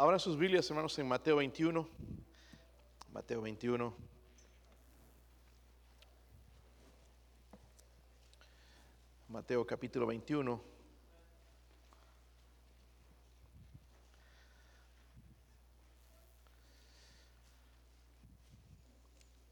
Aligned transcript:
ahora 0.00 0.18
sus 0.18 0.38
Biblias, 0.38 0.66
hermanos, 0.70 0.98
en 0.98 1.06
Mateo 1.06 1.36
21. 1.36 1.86
Mateo 3.12 3.42
21. 3.42 3.94
Mateo 9.28 9.66
capítulo 9.66 10.06
21. 10.06 10.64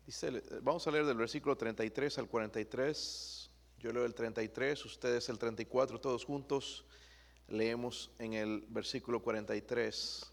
Dice, 0.07 0.43
vamos 0.63 0.87
a 0.87 0.91
leer 0.91 1.05
del 1.05 1.19
versículo 1.19 1.59
33 1.59 2.17
al 2.17 2.27
43. 2.27 3.51
Yo 3.81 3.93
leo 3.93 4.07
el 4.07 4.15
33, 4.15 4.83
ustedes 4.87 5.29
el 5.29 5.39
34, 5.39 6.01
todos 6.01 6.25
juntos. 6.25 6.87
Leemos 7.49 8.11
en 8.19 8.33
el 8.33 8.65
versículo 8.71 9.21
43. 9.21 10.33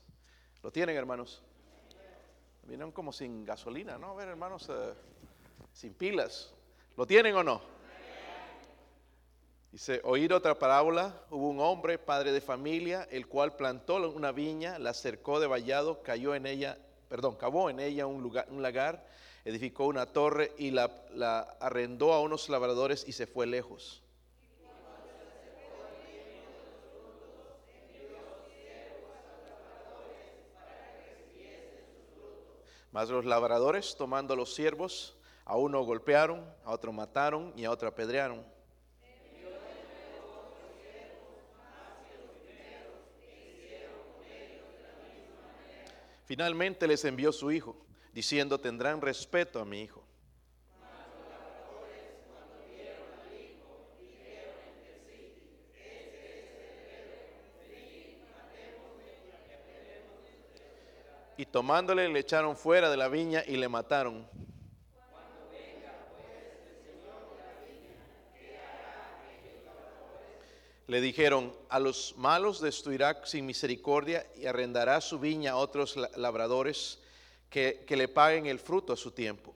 ¿Lo 0.66 0.72
tienen, 0.72 0.98
hermanos? 0.98 1.44
Vienen 2.64 2.92
como 2.92 3.14
sin 3.14 3.46
gasolina, 3.46 4.00
¿no? 4.00 4.10
A 4.10 4.14
ver, 4.16 4.30
hermanos, 4.30 4.68
eh, 4.68 4.94
sin 5.72 5.94
pilas. 5.94 6.56
¿Lo 6.98 7.06
tienen 7.06 7.36
o 7.36 7.44
no? 7.44 7.62
Dice, 9.72 10.02
oír 10.04 10.34
otra 10.34 10.58
parábola, 10.58 11.22
hubo 11.30 11.50
un 11.50 11.60
hombre, 11.60 12.00
padre 12.00 12.32
de 12.32 12.42
familia, 12.42 13.08
el 13.12 13.28
cual 13.28 13.56
plantó 13.56 13.98
una 14.10 14.32
viña, 14.32 14.80
la 14.80 14.96
cercó 14.96 15.40
de 15.40 15.46
vallado, 15.46 16.02
cayó 16.02 16.34
en 16.34 16.48
ella, 16.48 16.80
perdón, 17.10 17.36
cavó 17.36 17.70
en 17.70 17.80
ella 17.80 18.08
un, 18.08 18.24
lugar, 18.24 18.48
un 18.50 18.64
lagar, 18.64 19.08
edificó 19.44 19.86
una 19.86 20.08
torre 20.08 20.52
y 20.58 20.72
la, 20.72 20.90
la 21.14 21.42
arrendó 21.60 22.12
a 22.12 22.22
unos 22.22 22.50
labradores 22.50 23.08
y 23.08 23.12
se 23.12 23.28
fue 23.28 23.46
lejos. 23.46 24.02
Mas 32.96 33.10
los 33.10 33.26
labradores, 33.26 33.98
tomando 33.98 34.38
los 34.38 34.56
siervos, 34.56 35.18
a 35.44 35.58
uno 35.58 35.84
golpearon, 35.84 36.50
a 36.64 36.72
otro 36.72 36.94
mataron 36.94 37.52
y 37.54 37.66
a 37.66 37.72
otro 37.72 37.90
apedrearon. 37.90 38.42
Finalmente 46.24 46.88
les 46.88 47.04
envió 47.04 47.34
su 47.34 47.52
hijo, 47.52 47.76
diciendo, 48.14 48.62
tendrán 48.62 49.02
respeto 49.02 49.60
a 49.60 49.66
mi 49.66 49.82
hijo. 49.82 50.02
Tomándole 61.56 62.10
le 62.10 62.20
echaron 62.20 62.58
fuera 62.58 62.90
de 62.90 62.98
la 62.98 63.08
viña 63.08 63.42
y 63.48 63.56
le 63.56 63.70
mataron. 63.70 64.28
Le 70.88 71.00
dijeron, 71.00 71.56
a 71.70 71.80
los 71.80 72.14
malos 72.18 72.60
destruirá 72.60 73.26
sin 73.26 73.46
misericordia 73.46 74.28
y 74.36 74.48
arrendará 74.48 75.00
su 75.00 75.18
viña 75.18 75.54
a 75.54 75.56
otros 75.56 75.96
labradores 76.18 77.00
que, 77.50 77.86
que 77.88 77.96
le 77.96 78.10
paguen 78.10 78.48
el 78.48 78.60
fruto 78.60 78.92
a 78.92 78.98
su 78.98 79.12
tiempo. 79.12 79.56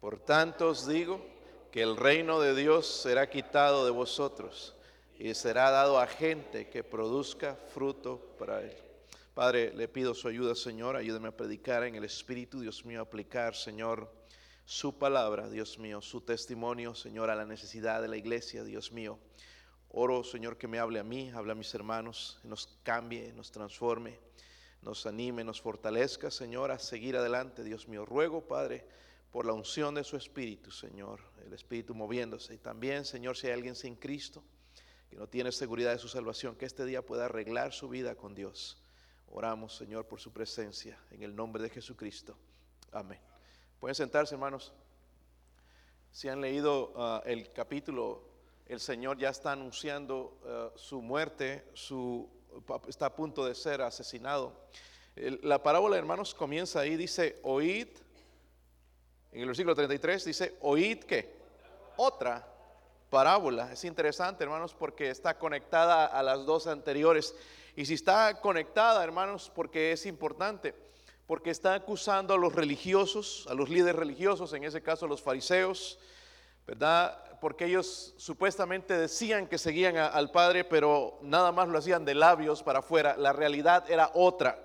Por 0.00 0.18
tanto 0.20 0.68
os 0.68 0.86
digo 0.86 1.20
que 1.72 1.82
el 1.82 1.96
reino 1.96 2.40
de 2.40 2.54
Dios 2.54 2.86
será 2.86 3.28
quitado 3.28 3.84
de 3.84 3.90
vosotros 3.90 4.74
y 5.18 5.34
será 5.34 5.70
dado 5.70 5.98
a 5.98 6.06
gente 6.06 6.68
que 6.68 6.84
produzca 6.84 7.56
fruto 7.74 8.34
para 8.38 8.62
él. 8.62 8.76
Padre, 9.34 9.72
le 9.74 9.88
pido 9.88 10.14
su 10.14 10.28
ayuda, 10.28 10.54
Señor. 10.54 10.96
Ayúdame 10.96 11.28
a 11.28 11.36
predicar 11.36 11.84
en 11.84 11.94
el 11.94 12.04
Espíritu, 12.04 12.60
Dios 12.60 12.84
mío, 12.84 13.00
a 13.00 13.02
aplicar, 13.02 13.54
Señor, 13.54 14.10
su 14.64 14.98
palabra, 14.98 15.48
Dios 15.48 15.78
mío, 15.78 16.00
su 16.00 16.20
testimonio, 16.20 16.94
Señor, 16.94 17.30
a 17.30 17.34
la 17.34 17.44
necesidad 17.44 18.00
de 18.00 18.08
la 18.08 18.16
iglesia, 18.16 18.64
Dios 18.64 18.92
mío. 18.92 19.18
Oro, 19.90 20.24
Señor, 20.24 20.56
que 20.56 20.68
me 20.68 20.78
hable 20.78 20.98
a 20.98 21.04
mí, 21.04 21.30
hable 21.34 21.52
a 21.52 21.54
mis 21.54 21.74
hermanos, 21.74 22.38
nos 22.44 22.78
cambie, 22.82 23.32
nos 23.32 23.50
transforme 23.50 24.18
nos 24.86 25.04
anime, 25.04 25.42
nos 25.42 25.60
fortalezca, 25.60 26.30
Señor, 26.30 26.70
a 26.70 26.78
seguir 26.78 27.16
adelante, 27.16 27.64
Dios 27.64 27.88
mío. 27.88 28.06
Ruego, 28.06 28.42
Padre, 28.46 28.86
por 29.30 29.46
la 29.46 29.52
unción 29.52 29.94
de 29.94 30.04
su 30.04 30.16
Espíritu, 30.16 30.70
Señor, 30.70 31.20
el 31.44 31.52
Espíritu 31.52 31.94
moviéndose. 31.94 32.54
Y 32.54 32.58
también, 32.58 33.04
Señor, 33.04 33.36
si 33.36 33.46
hay 33.46 33.52
alguien 33.52 33.74
sin 33.74 33.96
Cristo, 33.96 34.42
que 35.10 35.16
no 35.16 35.28
tiene 35.28 35.52
seguridad 35.52 35.92
de 35.92 35.98
su 35.98 36.08
salvación, 36.08 36.56
que 36.56 36.64
este 36.64 36.84
día 36.84 37.04
pueda 37.04 37.26
arreglar 37.26 37.72
su 37.72 37.88
vida 37.88 38.14
con 38.14 38.34
Dios. 38.34 38.82
Oramos, 39.28 39.76
Señor, 39.76 40.06
por 40.06 40.20
su 40.20 40.32
presencia, 40.32 40.98
en 41.10 41.22
el 41.22 41.34
nombre 41.34 41.62
de 41.62 41.70
Jesucristo. 41.70 42.36
Amén. 42.92 43.20
Pueden 43.78 43.94
sentarse, 43.94 44.34
hermanos. 44.34 44.72
Si 46.10 46.28
han 46.28 46.40
leído 46.40 46.94
ah, 46.96 47.22
el 47.26 47.52
capítulo, 47.52 48.24
el 48.66 48.80
Señor 48.80 49.18
ya 49.18 49.28
está 49.28 49.52
anunciando 49.52 50.40
ah, 50.46 50.70
su 50.76 51.02
muerte, 51.02 51.68
su 51.74 52.30
está 52.88 53.06
a 53.06 53.14
punto 53.14 53.44
de 53.44 53.54
ser 53.54 53.82
asesinado. 53.82 54.52
La 55.14 55.62
parábola, 55.62 55.96
hermanos, 55.96 56.34
comienza 56.34 56.80
ahí, 56.80 56.96
dice, 56.96 57.38
oíd, 57.42 57.88
en 59.36 59.42
el 59.42 59.48
versículo 59.48 59.74
33 59.74 60.24
dice, 60.24 60.56
oíd 60.62 61.04
que 61.04 61.36
otra 61.96 62.46
parábola. 63.10 63.70
Es 63.70 63.84
interesante, 63.84 64.42
hermanos, 64.44 64.74
porque 64.74 65.10
está 65.10 65.38
conectada 65.38 66.06
a 66.06 66.22
las 66.22 66.46
dos 66.46 66.66
anteriores. 66.66 67.34
Y 67.76 67.84
si 67.84 67.92
está 67.92 68.40
conectada, 68.40 69.04
hermanos, 69.04 69.52
porque 69.54 69.92
es 69.92 70.06
importante, 70.06 70.74
porque 71.26 71.50
está 71.50 71.74
acusando 71.74 72.32
a 72.32 72.38
los 72.38 72.54
religiosos, 72.54 73.46
a 73.50 73.54
los 73.54 73.68
líderes 73.68 73.96
religiosos, 73.96 74.54
en 74.54 74.64
ese 74.64 74.80
caso 74.80 75.04
a 75.04 75.08
los 75.08 75.20
fariseos, 75.20 75.98
¿verdad? 76.66 77.22
porque 77.38 77.66
ellos 77.66 78.14
supuestamente 78.16 78.96
decían 78.96 79.46
que 79.46 79.58
seguían 79.58 79.98
al 79.98 80.30
Padre, 80.30 80.64
pero 80.64 81.18
nada 81.20 81.52
más 81.52 81.68
lo 81.68 81.76
hacían 81.76 82.06
de 82.06 82.14
labios 82.14 82.62
para 82.62 82.78
afuera. 82.78 83.16
La 83.18 83.34
realidad 83.34 83.84
era 83.90 84.12
otra. 84.14 84.58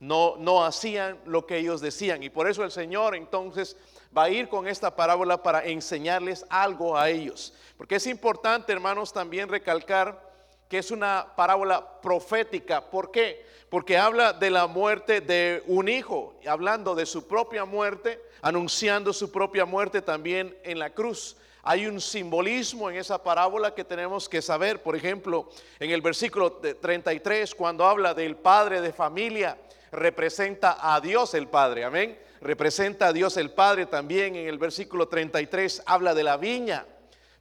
No, 0.00 0.36
no 0.36 0.66
hacían 0.66 1.18
lo 1.24 1.46
que 1.46 1.56
ellos 1.56 1.80
decían. 1.80 2.22
Y 2.22 2.28
por 2.28 2.46
eso 2.46 2.62
el 2.62 2.70
Señor 2.70 3.16
entonces 3.16 3.76
va 4.18 4.24
a 4.24 4.30
ir 4.30 4.48
con 4.48 4.66
esta 4.66 4.96
parábola 4.96 5.40
para 5.40 5.64
enseñarles 5.64 6.44
algo 6.50 6.96
a 6.98 7.08
ellos. 7.08 7.54
Porque 7.76 7.96
es 7.96 8.06
importante, 8.08 8.72
hermanos, 8.72 9.12
también 9.12 9.48
recalcar 9.48 10.20
que 10.68 10.78
es 10.78 10.90
una 10.90 11.28
parábola 11.36 12.00
profética. 12.02 12.90
¿Por 12.90 13.12
qué? 13.12 13.46
Porque 13.70 13.96
habla 13.96 14.32
de 14.32 14.50
la 14.50 14.66
muerte 14.66 15.20
de 15.20 15.62
un 15.68 15.88
hijo, 15.88 16.34
hablando 16.48 16.96
de 16.96 17.06
su 17.06 17.28
propia 17.28 17.64
muerte, 17.64 18.20
anunciando 18.42 19.12
su 19.12 19.30
propia 19.30 19.64
muerte 19.64 20.02
también 20.02 20.56
en 20.64 20.80
la 20.80 20.90
cruz. 20.90 21.36
Hay 21.62 21.86
un 21.86 22.00
simbolismo 22.00 22.90
en 22.90 22.96
esa 22.96 23.22
parábola 23.22 23.72
que 23.72 23.84
tenemos 23.84 24.28
que 24.28 24.42
saber. 24.42 24.82
Por 24.82 24.96
ejemplo, 24.96 25.48
en 25.78 25.92
el 25.92 26.02
versículo 26.02 26.54
33, 26.54 27.54
cuando 27.54 27.86
habla 27.86 28.14
del 28.14 28.34
padre 28.34 28.80
de 28.80 28.92
familia, 28.92 29.56
representa 29.92 30.78
a 30.80 31.00
Dios 31.00 31.34
el 31.34 31.46
Padre. 31.46 31.84
Amén. 31.84 32.18
Representa 32.40 33.08
a 33.08 33.12
Dios 33.12 33.36
el 33.36 33.50
Padre 33.50 33.86
también. 33.86 34.36
En 34.36 34.48
el 34.48 34.58
versículo 34.58 35.08
33 35.08 35.82
habla 35.86 36.14
de 36.14 36.24
la 36.24 36.36
viña. 36.36 36.86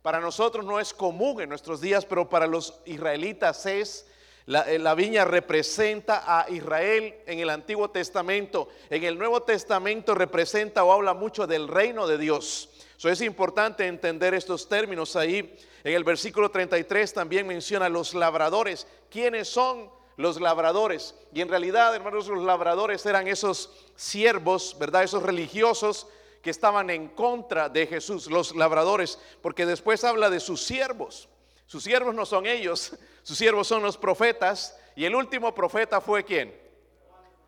Para 0.02 0.20
nosotros 0.20 0.66
no 0.66 0.80
es 0.80 0.94
común 0.94 1.42
en 1.42 1.50
nuestros 1.50 1.82
días, 1.82 2.06
pero 2.06 2.30
para 2.30 2.48
los 2.48 2.80
israelitas 2.86 3.66
es. 3.66 4.08
La, 4.46 4.62
eh, 4.62 4.80
la, 4.80 4.96
viña 4.96 5.26
representa 5.26 6.24
a 6.26 6.50
Israel 6.50 7.16
en 7.26 7.40
el 7.40 7.50
Antiguo 7.50 7.90
Testamento. 7.90 8.70
En 8.90 9.04
el 9.04 9.18
Nuevo 9.18 9.44
Testamento 9.44 10.16
representa 10.16 10.86
o 10.86 10.94
habla 10.94 11.14
mucho 11.14 11.46
del 11.46 11.68
reino 11.68 12.08
de 12.08 12.18
Dios. 12.18 12.70
So 12.96 13.10
es 13.10 13.22
importante 13.22 13.86
entender 13.86 14.34
estos 14.34 14.70
términos 14.70 15.18
ahí. 15.18 15.58
En 15.84 15.94
el 15.94 16.06
versículo 16.06 16.50
33 16.50 17.14
también 17.14 17.46
menciona 17.46 17.90
los 17.90 18.14
labradores. 18.14 18.88
¿Quiénes 19.10 19.50
son 19.50 19.90
los 20.18 20.42
labradores? 20.42 21.16
Y 21.32 21.42
en 21.42 21.48
realidad, 21.48 21.96
hermanos, 21.96 22.28
los 22.28 22.44
labradores 22.44 23.06
eran 23.06 23.28
esos 23.28 23.88
siervos, 23.96 24.76
¿verdad? 24.78 25.04
Esos 25.04 25.24
religiosos 25.24 26.08
que 26.42 26.50
estaban 26.50 26.90
en 26.90 27.08
contra 27.08 27.70
de 27.70 27.88
Jesús, 27.88 28.28
los 28.28 28.56
labradores, 28.56 29.20
porque 29.42 29.66
después 29.66 30.04
habla 30.04 30.30
de 30.30 30.40
sus 30.40 30.62
siervos. 30.64 31.30
Sus 31.66 31.84
siervos 31.84 32.16
no 32.16 32.26
son 32.26 32.46
ellos, 32.46 32.96
sus 33.24 33.38
siervos 33.38 33.68
son 33.68 33.84
los 33.84 33.98
profetas. 33.98 34.78
Y 34.96 35.06
el 35.06 35.16
último 35.16 35.54
profeta 35.54 36.02
fue 36.02 36.24
quién? 36.24 36.54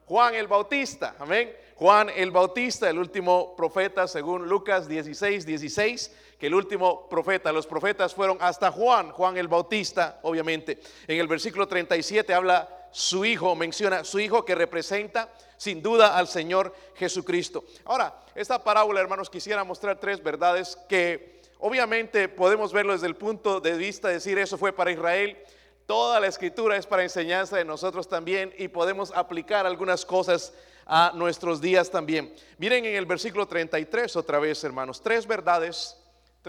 Juan 0.05 0.35
el 0.35 0.47
Bautista. 0.47 1.15
Amén. 1.19 1.55
Juan 1.75 2.09
el 2.09 2.31
Bautista, 2.31 2.89
el 2.89 2.99
último 2.99 3.55
profeta, 3.55 4.07
según 4.07 4.49
Lucas 4.49 4.87
16, 4.89 5.45
16, 5.45 6.11
que 6.39 6.47
el 6.47 6.55
último 6.55 7.09
profeta, 7.09 7.51
los 7.51 7.67
profetas 7.67 8.15
fueron 8.15 8.37
hasta 8.39 8.71
Juan, 8.71 9.11
Juan 9.11 9.37
el 9.37 9.49
Bautista, 9.49 10.19
obviamente. 10.23 10.79
En 11.05 11.19
el 11.19 11.27
versículo 11.27 11.67
37 11.67 12.33
habla 12.33 12.87
su 12.91 13.25
hijo, 13.25 13.55
menciona 13.55 14.03
su 14.03 14.19
hijo 14.19 14.45
que 14.45 14.55
representa 14.55 15.31
sin 15.57 15.81
duda 15.81 16.17
al 16.17 16.27
Señor 16.29 16.73
Jesucristo. 16.95 17.65
Ahora, 17.83 18.17
esta 18.33 18.63
parábola, 18.63 19.01
hermanos, 19.01 19.29
quisiera 19.29 19.65
mostrar 19.65 19.99
tres 19.99 20.23
verdades 20.23 20.77
que 20.87 21.41
obviamente 21.59 22.29
podemos 22.29 22.71
verlo 22.71 22.93
desde 22.93 23.07
el 23.07 23.17
punto 23.17 23.59
de 23.59 23.73
vista 23.73 24.07
de 24.07 24.15
decir 24.15 24.39
eso 24.39 24.57
fue 24.57 24.71
para 24.71 24.91
Israel. 24.91 25.37
Toda 25.85 26.21
la 26.21 26.27
escritura 26.27 26.77
es 26.77 26.85
para 26.85 27.03
enseñanza 27.03 27.57
de 27.57 27.65
nosotros 27.65 28.07
también 28.07 28.53
y 28.57 28.69
podemos 28.69 29.11
aplicar 29.13 29.65
algunas 29.65 30.05
cosas 30.05 30.53
a 30.85 31.11
nuestros 31.13 31.59
días 31.59 31.91
también. 31.91 32.33
Miren 32.57 32.85
en 32.85 32.95
el 32.95 33.05
versículo 33.05 33.47
33 33.47 34.15
otra 34.15 34.39
vez, 34.39 34.63
hermanos, 34.63 35.01
tres 35.01 35.27
verdades, 35.27 35.98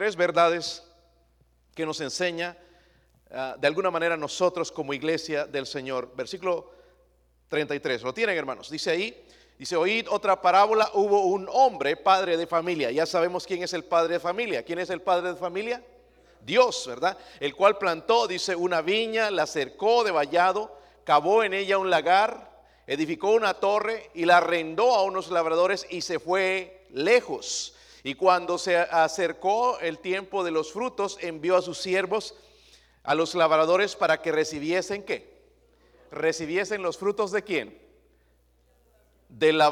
tres 0.00 0.16
verdades 0.16 0.82
que 1.74 1.84
nos 1.84 2.00
enseña 2.00 2.56
ah, 3.30 3.54
de 3.60 3.66
alguna 3.66 3.90
manera 3.90 4.16
nosotros 4.16 4.72
como 4.72 4.94
iglesia 4.94 5.44
del 5.44 5.66
Señor. 5.66 6.16
Versículo 6.16 6.72
33. 7.50 8.00
¿Lo 8.00 8.14
tienen, 8.14 8.38
hermanos? 8.38 8.70
Dice 8.70 8.92
ahí, 8.92 9.26
dice, 9.58 9.76
oíd 9.76 10.06
otra 10.08 10.40
parábola, 10.40 10.90
hubo 10.94 11.26
un 11.26 11.46
hombre, 11.52 11.98
padre 11.98 12.38
de 12.38 12.46
familia. 12.46 12.90
Ya 12.90 13.04
sabemos 13.04 13.46
quién 13.46 13.62
es 13.62 13.74
el 13.74 13.84
padre 13.84 14.14
de 14.14 14.20
familia. 14.20 14.62
¿Quién 14.62 14.78
es 14.78 14.88
el 14.88 15.02
padre 15.02 15.32
de 15.32 15.36
familia? 15.36 15.84
Dios, 16.40 16.86
¿verdad? 16.86 17.18
El 17.38 17.54
cual 17.54 17.76
plantó, 17.76 18.26
dice, 18.26 18.56
una 18.56 18.80
viña, 18.80 19.30
la 19.30 19.46
cercó 19.46 20.02
de 20.02 20.12
vallado, 20.12 20.74
cavó 21.04 21.44
en 21.44 21.52
ella 21.52 21.76
un 21.76 21.90
lagar, 21.90 22.62
edificó 22.86 23.32
una 23.32 23.52
torre 23.52 24.10
y 24.14 24.24
la 24.24 24.38
arrendó 24.38 24.94
a 24.94 25.02
unos 25.02 25.30
labradores 25.30 25.86
y 25.90 26.00
se 26.00 26.18
fue 26.18 26.86
lejos. 26.88 27.74
Y 28.02 28.14
cuando 28.14 28.58
se 28.58 28.76
acercó 28.78 29.78
el 29.80 29.98
tiempo 29.98 30.44
de 30.44 30.50
los 30.50 30.72
frutos, 30.72 31.18
envió 31.20 31.56
a 31.56 31.62
sus 31.62 31.78
siervos, 31.78 32.34
a 33.02 33.14
los 33.14 33.34
labradores, 33.34 33.96
para 33.96 34.22
que 34.22 34.32
recibiesen 34.32 35.02
qué? 35.02 35.30
recibiesen 36.10 36.82
los 36.82 36.98
frutos 36.98 37.30
de 37.30 37.42
quién? 37.42 37.78
Del, 39.28 39.62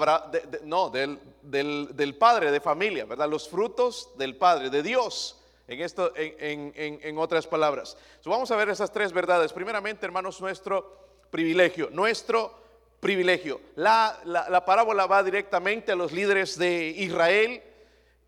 no, 0.65 0.89
del, 0.89 1.19
del, 1.43 2.15
padre 2.17 2.53
de 2.53 2.61
familia, 2.61 3.05
¿verdad? 3.05 3.29
Los 3.29 3.49
frutos 3.49 4.11
del 4.17 4.37
padre, 4.37 4.71
de 4.71 4.83
Dios. 4.83 5.35
En, 5.67 5.81
esto, 5.81 6.13
en, 6.17 6.73
en, 6.77 7.01
en 7.03 7.19
otras 7.19 7.47
palabras. 7.47 7.97
vamos 8.25 8.51
a 8.51 8.57
ver 8.57 8.71
esas 8.71 8.93
tres 8.93 9.13
verdades. 9.13 9.53
Primeramente, 9.53 10.07
hermanos, 10.07 10.41
nuestro 10.41 10.97
privilegio. 11.31 11.91
Nuestro 11.91 12.55
privilegio. 13.01 13.61
La, 13.75 14.19
la, 14.25 14.49
la, 14.49 14.65
parábola 14.65 15.07
va 15.07 15.23
directamente 15.23 15.93
a 15.93 15.97
los 15.97 16.13
líderes 16.13 16.57
de 16.57 16.89
Israel. 16.89 17.63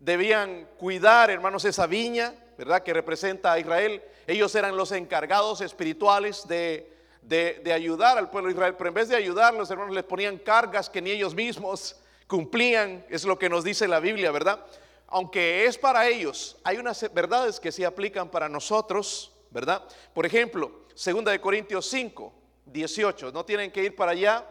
Debían 0.01 0.67
cuidar, 0.77 1.31
hermanos, 1.31 1.63
esa 1.63 1.87
viña, 1.87 2.33
¿verdad? 2.57 2.83
Que 2.83 2.93
representa 2.93 3.53
a 3.53 3.59
Israel. 3.59 4.03
Ellos 4.27 4.53
eran 4.55 4.75
los 4.75 4.91
encargados 4.91 5.61
espirituales 5.61 6.45
de 6.47 6.91
de, 7.21 7.73
ayudar 7.73 8.17
al 8.17 8.29
pueblo 8.29 8.49
de 8.49 8.53
Israel, 8.53 8.75
pero 8.77 8.89
en 8.89 8.93
vez 8.93 9.09
de 9.09 9.15
ayudar, 9.15 9.53
los 9.53 9.69
hermanos 9.69 9.93
les 9.93 10.03
ponían 10.03 10.37
cargas 10.37 10.89
que 10.89 11.01
ni 11.01 11.11
ellos 11.11 11.35
mismos 11.35 11.95
cumplían, 12.27 13.05
es 13.09 13.25
lo 13.25 13.37
que 13.37 13.49
nos 13.49 13.63
dice 13.63 13.87
la 13.87 13.99
Biblia, 13.99 14.31
¿verdad? 14.31 14.65
Aunque 15.07 15.65
es 15.65 15.77
para 15.77 16.07
ellos, 16.07 16.57
hay 16.63 16.77
unas 16.77 17.13
verdades 17.13 17.59
que 17.59 17.71
se 17.71 17.85
aplican 17.85 18.29
para 18.29 18.47
nosotros, 18.47 19.31
¿verdad? 19.49 19.83
Por 20.13 20.25
ejemplo, 20.25 20.85
2 20.89 21.25
de 21.25 21.41
Corintios 21.41 21.85
5, 21.87 22.33
18, 22.65 23.31
no 23.31 23.43
tienen 23.45 23.71
que 23.71 23.83
ir 23.83 23.95
para 23.95 24.11
allá, 24.11 24.45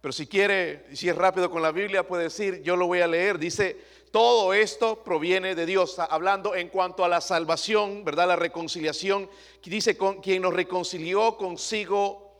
pero 0.00 0.12
si 0.12 0.26
quiere, 0.26 0.86
si 0.94 1.08
es 1.08 1.16
rápido 1.16 1.50
con 1.50 1.62
la 1.62 1.72
Biblia, 1.72 2.06
puede 2.06 2.24
decir, 2.24 2.62
yo 2.62 2.74
lo 2.74 2.86
voy 2.86 3.00
a 3.00 3.06
leer, 3.06 3.38
dice, 3.38 3.78
todo 4.10 4.54
esto 4.54 5.04
proviene 5.04 5.54
de 5.54 5.66
Dios, 5.66 5.98
hablando 5.98 6.54
en 6.54 6.68
cuanto 6.68 7.04
a 7.04 7.08
la 7.08 7.20
salvación, 7.20 8.04
¿verdad? 8.04 8.28
La 8.28 8.36
reconciliación, 8.36 9.30
dice 9.62 9.96
quien 10.22 10.42
nos 10.42 10.52
reconcilió 10.52 11.36
consigo 11.36 12.30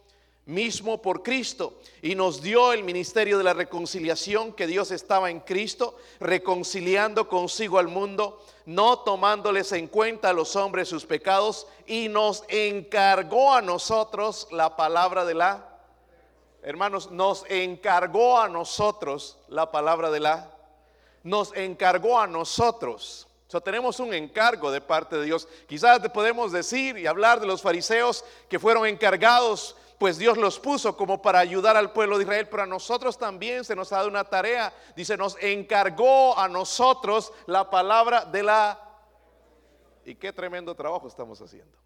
mismo 0.46 1.00
por 1.00 1.22
Cristo 1.22 1.78
y 2.02 2.14
nos 2.14 2.43
dio 2.43 2.72
el 2.72 2.82
ministerio 2.82 3.38
de 3.38 3.44
la 3.44 3.52
reconciliación 3.52 4.52
que 4.52 4.67
Dios 4.67 4.90
estaba 4.90 5.31
en 5.31 5.40
Cristo, 5.40 5.96
reconciliando 6.19 7.28
consigo 7.28 7.78
al 7.78 7.88
mundo, 7.88 8.44
no 8.67 8.99
tomándoles 8.99 9.70
en 9.72 9.87
cuenta 9.87 10.31
a 10.31 10.32
los 10.32 10.56
hombres 10.56 10.88
sus 10.88 11.06
pecados 11.06 11.69
y 11.87 12.08
nos 12.08 12.43
encargó 12.49 13.55
a 13.55 13.62
nosotros 13.62 14.49
la 14.50 14.76
palabra 14.76 15.25
de 15.25 15.34
la 15.34 15.67
Hermanos, 16.62 17.11
nos 17.11 17.46
encargó 17.49 18.38
a 18.38 18.46
nosotros 18.46 19.38
la 19.49 19.70
palabra 19.70 20.11
de 20.11 20.20
la 20.20 20.50
nos 21.22 21.55
encargó 21.56 22.19
a 22.19 22.26
nosotros. 22.26 23.26
O 23.52 23.61
tenemos 23.61 23.99
un 23.99 24.14
encargo 24.14 24.70
de 24.70 24.81
parte 24.81 25.17
de 25.17 25.25
Dios. 25.25 25.49
Quizás 25.67 25.99
podemos 26.11 26.52
decir 26.52 26.96
y 26.96 27.06
hablar 27.06 27.40
de 27.40 27.46
los 27.46 27.62
fariseos 27.62 28.25
que 28.49 28.61
fueron 28.61 28.87
encargados, 28.87 29.76
pues 29.99 30.19
Dios 30.19 30.38
los 30.38 30.61
puso 30.61 30.96
como 30.96 31.20
para 31.20 31.40
ayudar 31.40 31.76
al 31.76 31.93
pueblo 31.93 32.17
de 32.17 32.25
Israel, 32.25 32.49
pero 32.49 32.62
a 32.62 32.67
nosotros 32.67 33.19
también 33.19 33.64
se 33.64 33.75
nos 33.75 33.93
ha 33.93 33.96
dado 33.96 34.08
una 34.08 34.25
tarea. 34.25 34.72
Dice, 34.94 35.17
nos 35.17 35.37
encargó 35.43 36.38
a 36.38 36.49
nosotros 36.49 37.32
la 37.46 37.69
palabra 37.69 38.25
de 38.25 38.43
la... 38.43 38.81
Y 40.05 40.14
qué 40.14 40.32
tremendo 40.32 40.75
trabajo 40.75 41.08
estamos 41.08 41.43
haciendo. 41.43 41.76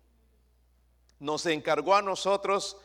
Nos 1.19 1.47
encargó 1.47 1.95
a 1.95 2.03
nosotros 2.03 2.77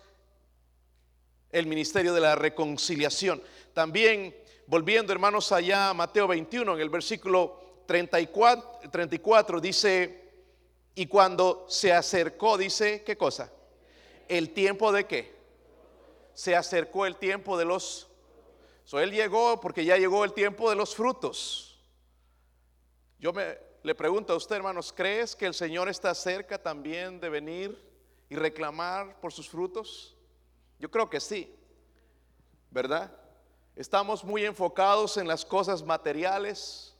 el 1.51 1.65
ministerio 1.65 2.13
de 2.13 2.21
la 2.21 2.35
reconciliación. 2.35 3.43
También 3.73 4.35
volviendo 4.69 5.11
hermanos 5.11 5.51
allá 5.51 5.89
a 5.89 5.93
Mateo 5.95 6.27
21, 6.27 6.75
en 6.75 6.79
el 6.79 6.89
versículo 6.89 7.59
34, 7.87 8.81
34 8.91 9.59
dice, 9.59 10.31
y 10.93 11.07
cuando 11.07 11.65
se 11.67 11.91
acercó, 11.91 12.55
dice, 12.55 13.03
¿qué 13.03 13.17
cosa? 13.17 13.51
El 14.27 14.53
tiempo 14.53 14.91
de 14.91 15.07
qué? 15.07 15.35
Se 16.35 16.55
acercó 16.55 17.07
el 17.07 17.15
tiempo 17.15 17.57
de 17.57 17.65
los... 17.65 18.07
So, 18.85 18.99
él 18.99 19.11
llegó 19.11 19.59
porque 19.59 19.83
ya 19.83 19.97
llegó 19.97 20.23
el 20.23 20.33
tiempo 20.33 20.69
de 20.69 20.75
los 20.75 20.95
frutos. 20.95 21.81
Yo 23.17 23.33
me, 23.33 23.57
le 23.81 23.95
pregunto 23.95 24.33
a 24.33 24.35
usted, 24.35 24.55
hermanos, 24.55 24.93
¿crees 24.95 25.35
que 25.35 25.47
el 25.47 25.55
Señor 25.55 25.89
está 25.89 26.13
cerca 26.13 26.61
también 26.61 27.19
de 27.19 27.29
venir 27.29 27.83
y 28.29 28.35
reclamar 28.35 29.19
por 29.19 29.33
sus 29.33 29.49
frutos? 29.49 30.15
Yo 30.77 30.91
creo 30.91 31.09
que 31.09 31.19
sí, 31.19 31.55
¿verdad? 32.69 33.11
Estamos 33.79 34.25
muy 34.25 34.43
enfocados 34.43 35.15
en 35.15 35.25
las 35.25 35.45
cosas 35.45 35.83
materiales. 35.83 36.97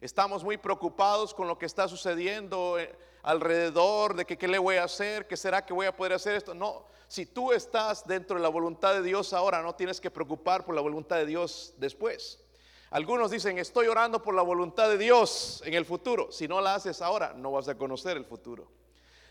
Estamos 0.00 0.42
muy 0.42 0.56
preocupados 0.56 1.34
con 1.34 1.46
lo 1.46 1.58
que 1.58 1.66
está 1.66 1.88
sucediendo 1.88 2.78
eh, 2.78 2.96
alrededor 3.22 4.14
de 4.14 4.24
que 4.24 4.38
qué 4.38 4.48
le 4.48 4.58
voy 4.58 4.76
a 4.76 4.84
hacer, 4.84 5.26
qué 5.26 5.36
será 5.36 5.66
que 5.66 5.74
voy 5.74 5.84
a 5.84 5.94
poder 5.94 6.14
hacer 6.14 6.34
esto. 6.34 6.54
No, 6.54 6.86
si 7.06 7.26
tú 7.26 7.52
estás 7.52 8.06
dentro 8.06 8.38
de 8.38 8.42
la 8.42 8.48
voluntad 8.48 8.94
de 8.94 9.02
Dios 9.02 9.34
ahora, 9.34 9.60
no 9.60 9.74
tienes 9.74 10.00
que 10.00 10.10
preocupar 10.10 10.64
por 10.64 10.74
la 10.74 10.80
voluntad 10.80 11.16
de 11.16 11.26
Dios 11.26 11.74
después. 11.76 12.42
Algunos 12.88 13.30
dicen, 13.30 13.58
estoy 13.58 13.88
orando 13.88 14.22
por 14.22 14.34
la 14.34 14.40
voluntad 14.40 14.88
de 14.88 14.96
Dios 14.96 15.62
en 15.66 15.74
el 15.74 15.84
futuro. 15.84 16.32
Si 16.32 16.48
no 16.48 16.62
la 16.62 16.76
haces 16.76 17.02
ahora, 17.02 17.34
no 17.34 17.52
vas 17.52 17.68
a 17.68 17.74
conocer 17.74 18.16
el 18.16 18.24
futuro. 18.24 18.70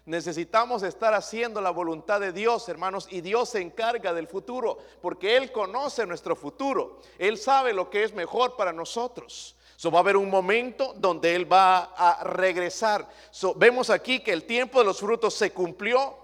Necesitamos 0.05 0.81
estar 0.81 1.13
haciendo 1.13 1.61
la 1.61 1.69
voluntad 1.69 2.19
de 2.19 2.31
Dios, 2.31 2.67
hermanos, 2.67 3.07
y 3.11 3.21
Dios 3.21 3.49
se 3.49 3.61
encarga 3.61 4.13
del 4.13 4.27
futuro, 4.27 4.79
porque 5.01 5.37
Él 5.37 5.51
conoce 5.51 6.07
nuestro 6.07 6.35
futuro. 6.35 6.99
Él 7.19 7.37
sabe 7.37 7.71
lo 7.71 7.89
que 7.89 8.03
es 8.03 8.13
mejor 8.13 8.55
para 8.55 8.73
nosotros. 8.73 9.55
So, 9.75 9.89
va 9.89 9.99
a 9.99 10.01
haber 10.01 10.17
un 10.17 10.29
momento 10.29 10.93
donde 10.97 11.35
Él 11.35 11.51
va 11.51 11.93
a 11.95 12.23
regresar. 12.23 13.07
vemos 13.55 13.89
aquí 13.89 14.19
que 14.19 14.33
el 14.33 14.43
tiempo 14.43 14.79
de 14.79 14.85
los 14.85 14.99
frutos 14.99 15.33
se 15.33 15.51
cumplió, 15.51 16.15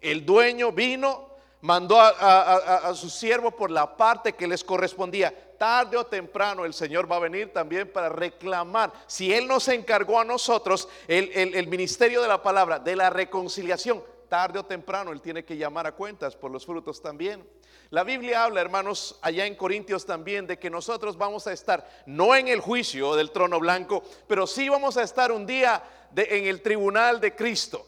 el 0.00 0.24
dueño 0.24 0.72
vino, 0.72 1.30
mandó 1.62 2.00
a, 2.00 2.92
su 2.94 3.10
siervo 3.10 3.50
por 3.50 3.70
la 3.70 3.96
parte 3.96 4.34
que 4.34 4.46
les 4.46 4.62
correspondía. 4.62 5.34
Tarde 5.58 5.96
o 5.96 6.06
temprano 6.06 6.64
el 6.64 6.74
Señor 6.74 7.10
va 7.10 7.16
a 7.16 7.20
venir 7.20 7.52
también 7.52 7.90
para 7.90 8.08
reclamar. 8.08 8.92
Si 9.06 9.32
Él 9.32 9.46
nos 9.46 9.68
encargó 9.68 10.20
a 10.20 10.24
nosotros 10.24 10.88
el, 11.08 11.30
el 11.32 11.66
ministerio 11.68 12.22
de 12.22 12.28
la 12.28 12.42
palabra, 12.42 12.78
de 12.78 12.96
la 12.96 13.10
reconciliación, 13.10 14.02
tarde 14.28 14.58
o 14.58 14.64
temprano 14.64 15.12
Él 15.12 15.20
tiene 15.20 15.44
que 15.44 15.56
llamar 15.56 15.86
a 15.86 15.92
cuentas 15.92 16.36
por 16.36 16.50
los 16.50 16.66
frutos 16.66 17.00
también. 17.00 17.48
La 17.90 18.02
Biblia 18.02 18.44
habla, 18.44 18.60
hermanos, 18.60 19.18
allá 19.22 19.46
en 19.46 19.54
Corintios 19.54 20.04
también, 20.04 20.46
de 20.46 20.58
que 20.58 20.68
nosotros 20.68 21.16
vamos 21.16 21.46
a 21.46 21.52
estar 21.52 21.88
no 22.06 22.34
en 22.34 22.48
el 22.48 22.60
juicio 22.60 23.14
del 23.14 23.30
trono 23.30 23.60
blanco, 23.60 24.02
pero 24.26 24.46
sí 24.46 24.68
vamos 24.68 24.96
a 24.96 25.02
estar 25.02 25.30
un 25.30 25.46
día 25.46 25.82
en 26.14 26.46
el 26.46 26.62
tribunal 26.62 27.20
de 27.20 27.34
Cristo. 27.34 27.86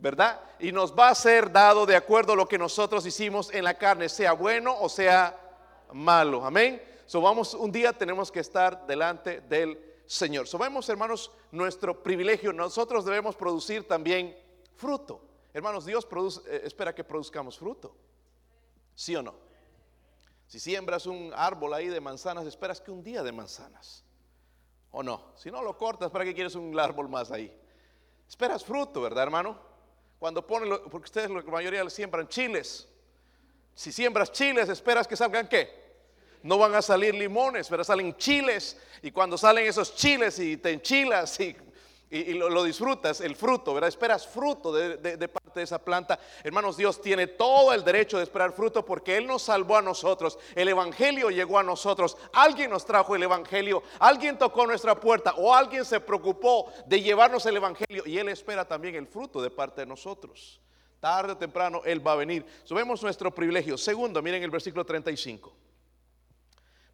¿verdad? 0.00 0.40
Y 0.60 0.72
nos 0.72 0.96
va 0.96 1.08
a 1.08 1.14
ser 1.14 1.50
dado 1.50 1.84
de 1.84 1.96
acuerdo 1.96 2.32
a 2.32 2.36
lo 2.36 2.48
que 2.48 2.58
nosotros 2.58 3.04
hicimos 3.04 3.52
en 3.52 3.64
la 3.64 3.74
carne, 3.74 4.08
sea 4.08 4.32
bueno 4.32 4.76
o 4.80 4.88
sea 4.88 5.36
malo. 5.92 6.44
Amén. 6.44 6.80
So 7.08 7.22
vamos, 7.22 7.54
un 7.54 7.72
día 7.72 7.94
tenemos 7.94 8.30
que 8.30 8.40
estar 8.40 8.86
delante 8.86 9.40
del 9.40 9.82
Señor. 10.04 10.46
So 10.46 10.58
vemos, 10.58 10.86
hermanos, 10.90 11.32
nuestro 11.50 12.02
privilegio. 12.02 12.52
Nosotros 12.52 13.06
debemos 13.06 13.34
producir 13.34 13.88
también 13.88 14.36
fruto. 14.76 15.18
Hermanos, 15.54 15.86
Dios 15.86 16.04
produce, 16.04 16.42
eh, 16.46 16.60
espera 16.66 16.94
que 16.94 17.02
produzcamos 17.02 17.58
fruto. 17.58 17.96
¿Sí 18.94 19.16
o 19.16 19.22
no? 19.22 19.34
Si 20.48 20.60
siembras 20.60 21.06
un 21.06 21.32
árbol 21.34 21.72
ahí 21.72 21.86
de 21.86 21.98
manzanas, 21.98 22.44
esperas 22.44 22.78
que 22.78 22.90
un 22.90 23.02
día 23.02 23.22
de 23.22 23.32
manzanas. 23.32 24.04
¿O 24.90 25.02
no? 25.02 25.32
Si 25.34 25.50
no 25.50 25.62
lo 25.62 25.78
cortas, 25.78 26.10
¿para 26.10 26.26
qué 26.26 26.34
quieres 26.34 26.56
un 26.56 26.78
árbol 26.78 27.08
más 27.08 27.30
ahí? 27.30 27.50
Esperas 28.28 28.62
fruto, 28.62 29.00
¿verdad, 29.00 29.22
hermano? 29.22 29.58
Cuando 30.18 30.46
ponen, 30.46 30.78
porque 30.90 31.06
ustedes 31.06 31.30
la 31.30 31.40
mayoría 31.40 31.88
siembran 31.88 32.28
chiles. 32.28 32.86
Si 33.74 33.92
siembras 33.92 34.30
chiles, 34.30 34.68
esperas 34.68 35.08
que 35.08 35.16
salgan 35.16 35.48
qué? 35.48 35.87
No 36.42 36.58
van 36.58 36.74
a 36.74 36.82
salir 36.82 37.14
limones, 37.14 37.68
pero 37.68 37.84
salen 37.84 38.16
chiles. 38.16 38.76
Y 39.02 39.10
cuando 39.10 39.38
salen 39.38 39.66
esos 39.66 39.94
chiles 39.94 40.38
y 40.38 40.56
te 40.56 40.70
enchilas 40.70 41.38
y 41.40 42.34
lo, 42.34 42.64
disfrutas, 42.64 43.20
el 43.20 43.36
fruto, 43.36 43.74
¿verdad? 43.74 43.88
Esperas 43.88 44.26
fruto 44.26 44.72
de, 44.72 45.28
parte 45.28 45.60
de 45.60 45.64
esa 45.64 45.78
planta. 45.78 46.18
Hermanos, 46.42 46.76
Dios 46.76 47.02
tiene 47.02 47.26
todo 47.26 47.74
el 47.74 47.84
derecho 47.84 48.16
de 48.16 48.24
esperar 48.24 48.52
fruto 48.52 48.84
porque 48.84 49.16
Él 49.16 49.26
nos 49.26 49.42
salvó 49.42 49.76
a 49.76 49.82
nosotros. 49.82 50.38
El 50.54 50.68
Evangelio 50.68 51.30
llegó 51.30 51.58
a 51.58 51.62
nosotros. 51.62 52.16
Alguien 52.32 52.70
nos 52.70 52.86
trajo 52.86 53.14
el 53.14 53.22
Evangelio. 53.22 53.82
Alguien 53.98 54.38
tocó 54.38 54.66
nuestra 54.66 54.98
puerta 54.98 55.34
o 55.36 55.54
alguien 55.54 55.84
se 55.84 56.00
preocupó 56.00 56.72
de 56.86 57.02
llevarnos 57.02 57.44
el 57.44 57.56
Evangelio. 57.56 58.02
Y 58.06 58.18
Él 58.18 58.28
espera 58.30 58.66
también 58.66 58.94
el 58.94 59.06
fruto 59.06 59.42
de 59.42 59.50
parte 59.50 59.82
de 59.82 59.86
nosotros. 59.86 60.60
Tarde 61.00 61.32
o 61.32 61.36
temprano 61.36 61.82
Él 61.84 62.04
va 62.06 62.12
a 62.12 62.16
venir. 62.16 62.44
Subemos 62.64 63.02
nuestro 63.02 63.34
privilegio. 63.34 63.76
Segundo, 63.76 64.22
miren 64.22 64.42
el 64.42 64.50
versículo 64.50 64.84
35. 64.84 65.67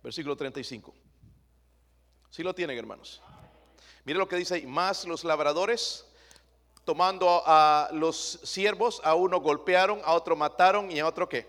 Versículo 0.05 0.37
35. 0.37 0.95
Si 2.29 2.43
lo 2.43 2.55
tienen, 2.55 2.77
hermanos. 2.77 3.23
Mire 4.05 4.19
lo 4.19 4.29
que 4.29 4.37
dice 4.37 4.57
ahí, 4.57 4.67
más 4.67 5.07
los 5.07 5.25
labradores 5.25 6.07
tomando 6.85 7.43
a 7.47 7.89
los 7.93 8.39
siervos, 8.43 9.01
a 9.03 9.15
uno 9.15 9.41
golpearon, 9.41 10.03
a 10.05 10.13
otro 10.13 10.37
mataron 10.37 10.91
y 10.91 11.01
a 11.01 11.07
otro 11.07 11.27
qué. 11.27 11.47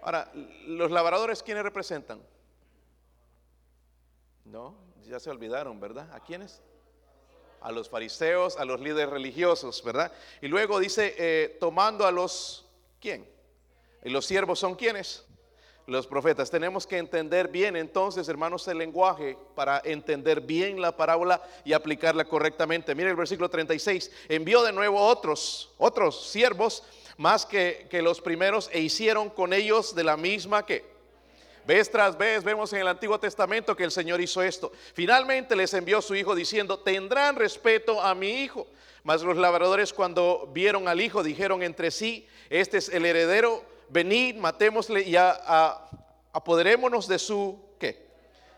Ahora, 0.00 0.32
los 0.66 0.90
labradores, 0.90 1.42
¿quiénes 1.42 1.62
representan? 1.64 2.22
No, 4.46 4.74
ya 5.04 5.20
se 5.20 5.28
olvidaron, 5.28 5.78
¿verdad? 5.78 6.10
¿A 6.14 6.20
quiénes? 6.20 6.62
A 7.60 7.70
los 7.70 7.90
fariseos, 7.90 8.56
a 8.56 8.64
los 8.64 8.80
líderes 8.80 9.10
religiosos, 9.10 9.84
¿verdad? 9.84 10.10
Y 10.40 10.48
luego 10.48 10.78
dice, 10.78 11.14
eh, 11.18 11.58
tomando 11.60 12.06
a 12.06 12.10
los, 12.10 12.66
¿quién? 12.98 13.28
Y 14.02 14.08
los 14.08 14.24
siervos 14.24 14.58
son 14.58 14.76
quiénes? 14.76 15.26
Los 15.86 16.06
profetas. 16.06 16.50
Tenemos 16.50 16.86
que 16.86 16.98
entender 16.98 17.48
bien 17.48 17.76
entonces, 17.76 18.28
hermanos, 18.28 18.66
el 18.66 18.78
lenguaje 18.78 19.38
para 19.54 19.80
entender 19.84 20.40
bien 20.40 20.80
la 20.80 20.96
parábola 20.96 21.40
y 21.64 21.72
aplicarla 21.72 22.24
correctamente. 22.24 22.94
Mire 22.94 23.10
el 23.10 23.16
versículo 23.16 23.48
36. 23.48 24.10
Envió 24.28 24.62
de 24.62 24.72
nuevo 24.72 25.00
otros, 25.00 25.70
otros 25.78 26.28
siervos, 26.28 26.82
más 27.16 27.46
que, 27.46 27.86
que 27.88 28.02
los 28.02 28.20
primeros, 28.20 28.68
e 28.72 28.80
hicieron 28.80 29.30
con 29.30 29.52
ellos 29.52 29.94
de 29.94 30.04
la 30.04 30.16
misma 30.16 30.66
que... 30.66 30.96
Vez 31.66 31.90
tras 31.90 32.16
vez 32.16 32.44
vemos 32.44 32.72
en 32.72 32.80
el 32.80 32.86
Antiguo 32.86 33.18
Testamento 33.18 33.76
que 33.76 33.82
el 33.82 33.90
Señor 33.90 34.20
hizo 34.20 34.40
esto. 34.40 34.70
Finalmente 34.94 35.56
les 35.56 35.74
envió 35.74 36.00
su 36.00 36.14
hijo 36.14 36.36
diciendo, 36.36 36.78
tendrán 36.78 37.34
respeto 37.34 38.00
a 38.00 38.14
mi 38.14 38.42
hijo. 38.42 38.68
Mas 39.02 39.22
los 39.22 39.36
labradores 39.36 39.92
cuando 39.92 40.48
vieron 40.52 40.86
al 40.86 41.00
hijo 41.00 41.24
dijeron 41.24 41.64
entre 41.64 41.90
sí, 41.90 42.26
este 42.50 42.78
es 42.78 42.88
el 42.88 43.04
heredero 43.04 43.64
venid, 43.88 44.36
matémosle 44.36 45.02
y 45.02 45.16
apoderémonos 45.16 47.08
de 47.08 47.18
su, 47.18 47.58
¿qué? 47.78 48.06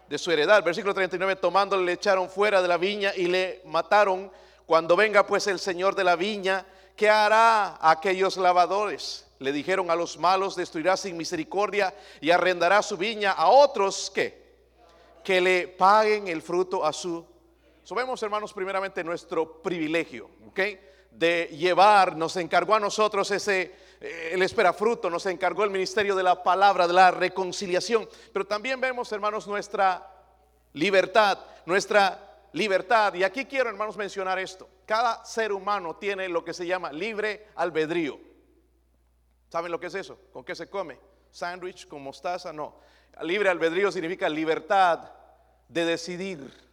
De 0.09 0.19
su 0.19 0.31
heredad. 0.31 0.63
Versículo 0.63 0.95
39, 0.95 1.37
tomándole 1.37 1.85
le 1.85 1.93
echaron 1.93 2.29
fuera 2.29 2.63
de 2.63 2.69
la 2.69 2.77
viña 2.77 3.13
y 3.15 3.27
le 3.27 3.63
mataron. 3.65 4.31
Cuando 4.67 4.97
venga 4.97 5.27
pues 5.27 5.47
el 5.47 5.59
Señor 5.59 5.95
de 5.95 6.05
la 6.05 6.17
viña, 6.17 6.67
¿qué 6.97 7.09
hará 7.09 7.77
a 7.77 7.91
aquellos 7.91 8.37
lavadores? 8.37 9.27
Le 9.39 9.53
dijeron 9.53 9.91
a 9.91 9.95
los 9.95 10.19
malos, 10.19 10.57
destruirá 10.57 10.97
sin 10.97 11.17
misericordia 11.17 11.95
y 12.21 12.31
arrendará 12.31 12.83
su 12.83 12.97
viña 12.97 13.33
a 13.33 13.49
otros, 13.49 14.11
¿qué? 14.15 14.49
Que 15.23 15.41
le 15.41 15.69
paguen 15.69 16.29
el 16.29 16.43
fruto 16.43 16.85
a 16.85 16.93
su... 16.93 17.25
Subemos, 17.85 18.23
hermanos, 18.23 18.53
primeramente 18.53 19.03
nuestro 19.05 19.63
privilegio, 19.63 20.29
¿ok? 20.49 20.61
De 21.13 21.47
llevar, 21.53 22.17
nos 22.17 22.37
encargó 22.37 22.75
a 22.75 22.81
nosotros 22.81 23.31
ese 23.31 23.88
eh, 24.01 24.31
él 24.33 24.43
espera 24.43 24.73
fruto, 24.73 25.11
nos 25.11 25.27
encargó 25.27 25.65
el 25.65 25.71
ministerio 25.71 26.15
de 26.15 26.23
la 26.23 26.43
palabra, 26.43 26.87
de 26.87 26.93
la 26.93 27.11
reconciliación. 27.11 28.09
Pero 28.33 28.47
también 28.47 28.81
vemos, 28.81 29.11
hermanos, 29.13 29.47
nuestra 29.47 30.07
libertad, 30.73 31.39
nuestra 31.67 32.47
libertad. 32.53 33.15
Y 33.15 33.25
aquí 33.25 33.45
quiero, 33.45 33.69
hermanos, 33.69 33.97
mencionar 33.97 34.39
esto. 34.39 34.69
Cada 34.87 35.25
ser 35.25 35.53
humano 35.53 35.97
tiene 35.97 36.29
lo 36.29 36.45
que 36.45 36.55
se 36.55 36.67
llama 36.67 36.93
libre 36.93 37.49
albedrío. 37.57 38.19
¿Saben 39.49 39.73
lo 39.73 39.81
que 39.81 39.87
es 39.87 39.95
eso? 39.95 40.19
¿Con 40.33 40.45
qué 40.45 40.55
se 40.55 40.69
come? 40.69 40.99
¿Sándwich 41.31 41.89
con 41.89 42.03
mostaza? 42.03 42.53
No. 42.53 42.81
Libre 43.23 43.49
albedrío 43.49 43.91
significa 43.91 44.29
libertad 44.29 45.11
de 45.69 45.85
decidir. 45.85 46.68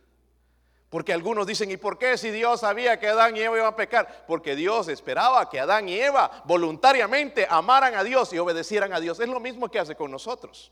Porque 0.95 1.11
algunos 1.11 1.45
dicen, 1.45 1.69
¿y 1.69 1.75
por 1.75 1.97
qué 1.97 2.17
si 2.17 2.31
Dios 2.31 2.61
sabía 2.61 2.97
que 2.97 3.09
Adán 3.09 3.35
y 3.35 3.41
Eva 3.41 3.57
iban 3.57 3.73
a 3.73 3.75
pecar? 3.75 4.23
Porque 4.25 4.55
Dios 4.55 4.87
esperaba 4.87 5.49
que 5.49 5.59
Adán 5.59 5.89
y 5.89 5.99
Eva 5.99 6.41
voluntariamente 6.45 7.45
amaran 7.49 7.95
a 7.95 8.03
Dios 8.05 8.31
y 8.31 8.39
obedecieran 8.39 8.93
a 8.93 9.01
Dios. 9.01 9.19
Es 9.19 9.27
lo 9.27 9.41
mismo 9.41 9.69
que 9.69 9.77
hace 9.77 9.93
con 9.97 10.09
nosotros. 10.09 10.71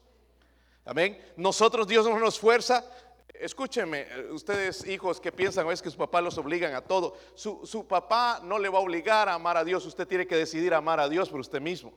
Amén. 0.86 1.22
Nosotros 1.36 1.90
Dios 1.90 2.08
no 2.08 2.18
nos 2.18 2.40
fuerza. 2.40 2.86
Escúchenme, 3.34 4.08
ustedes 4.32 4.88
hijos 4.88 5.20
que 5.20 5.34
piensan 5.34 5.70
es 5.70 5.82
que 5.82 5.90
sus 5.90 5.98
papás 5.98 6.24
los 6.24 6.38
obligan 6.38 6.74
a 6.74 6.80
todo. 6.80 7.18
Su, 7.36 7.60
su 7.66 7.86
papá 7.86 8.40
no 8.42 8.60
le 8.60 8.70
va 8.70 8.78
a 8.78 8.82
obligar 8.82 9.28
a 9.28 9.34
amar 9.34 9.58
a 9.58 9.66
Dios. 9.66 9.86
Usted 9.86 10.08
tiene 10.08 10.26
que 10.26 10.38
decidir 10.38 10.74
amar 10.74 11.02
a 11.02 11.10
Dios 11.10 11.28
por 11.28 11.42
usted 11.42 11.60
mismo. 11.60 11.92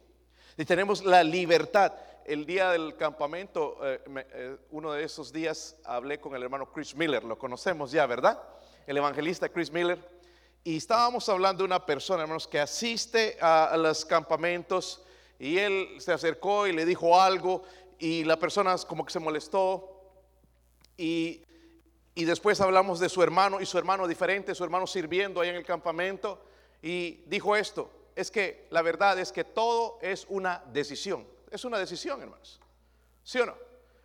Y 0.59 0.65
tenemos 0.65 1.05
la 1.05 1.23
libertad 1.23 1.93
el 2.27 2.45
día 2.45 2.71
del 2.71 2.97
campamento, 2.97 3.79
eh, 3.83 4.01
eh, 4.33 4.57
uno 4.71 4.93
de 4.93 5.05
esos 5.05 5.33
días 5.33 5.77
hablé 5.85 6.19
con 6.19 6.35
el 6.35 6.43
hermano 6.43 6.73
Chris 6.73 6.95
Miller, 6.97 7.23
lo 7.23 7.39
conocemos 7.39 7.93
ya, 7.93 8.05
¿verdad? 8.07 8.43
El 8.87 8.97
evangelista 8.97 9.49
Chris 9.49 9.71
Miller. 9.71 9.99
Y 10.65 10.79
estábamos 10.79 11.29
hablando 11.29 11.63
de 11.63 11.67
una 11.67 11.87
persona, 11.87 12.23
hermanos, 12.23 12.49
que 12.49 12.59
asiste 12.59 13.39
a, 13.41 13.77
los 13.77 14.05
campamentos 14.05 15.05
y 15.39 15.59
él 15.59 15.89
se 15.99 16.13
acercó 16.13 16.67
y 16.67 16.73
le 16.73 16.85
dijo 16.85 17.21
algo 17.21 17.63
y 18.01 18.25
la 18.25 18.37
persona 18.37 18.75
como 18.89 19.05
que 19.05 19.13
se 19.13 19.21
molestó 19.21 20.03
y, 20.97 21.45
y 22.17 22.25
después 22.25 22.61
hablamos 22.61 22.99
de 22.99 23.09
su 23.09 23.23
hermano 23.23 23.61
y 23.61 23.67
su 23.67 23.79
hermano 23.79 24.09
diferente, 24.09 24.53
su 24.57 24.65
hermano 24.65 24.89
sirviendo 24.89 25.41
ahí 25.41 25.51
en 25.51 25.57
el 25.57 25.65
campamento 25.65 26.43
y 26.83 27.23
dijo 27.27 27.55
esto, 27.55 27.89
es 28.17 28.33
que 28.33 28.67
la 28.71 28.83
verdad 28.83 29.17
es 29.21 29.31
que 29.31 29.45
todo 29.45 30.01
es 30.03 30.27
una 30.29 30.65
decisión. 30.73 31.36
Es 31.51 31.65
una 31.65 31.79
decisión, 31.79 32.21
hermanos. 32.21 32.61
¿Sí 33.23 33.39
o 33.39 33.47
no? 33.47 33.57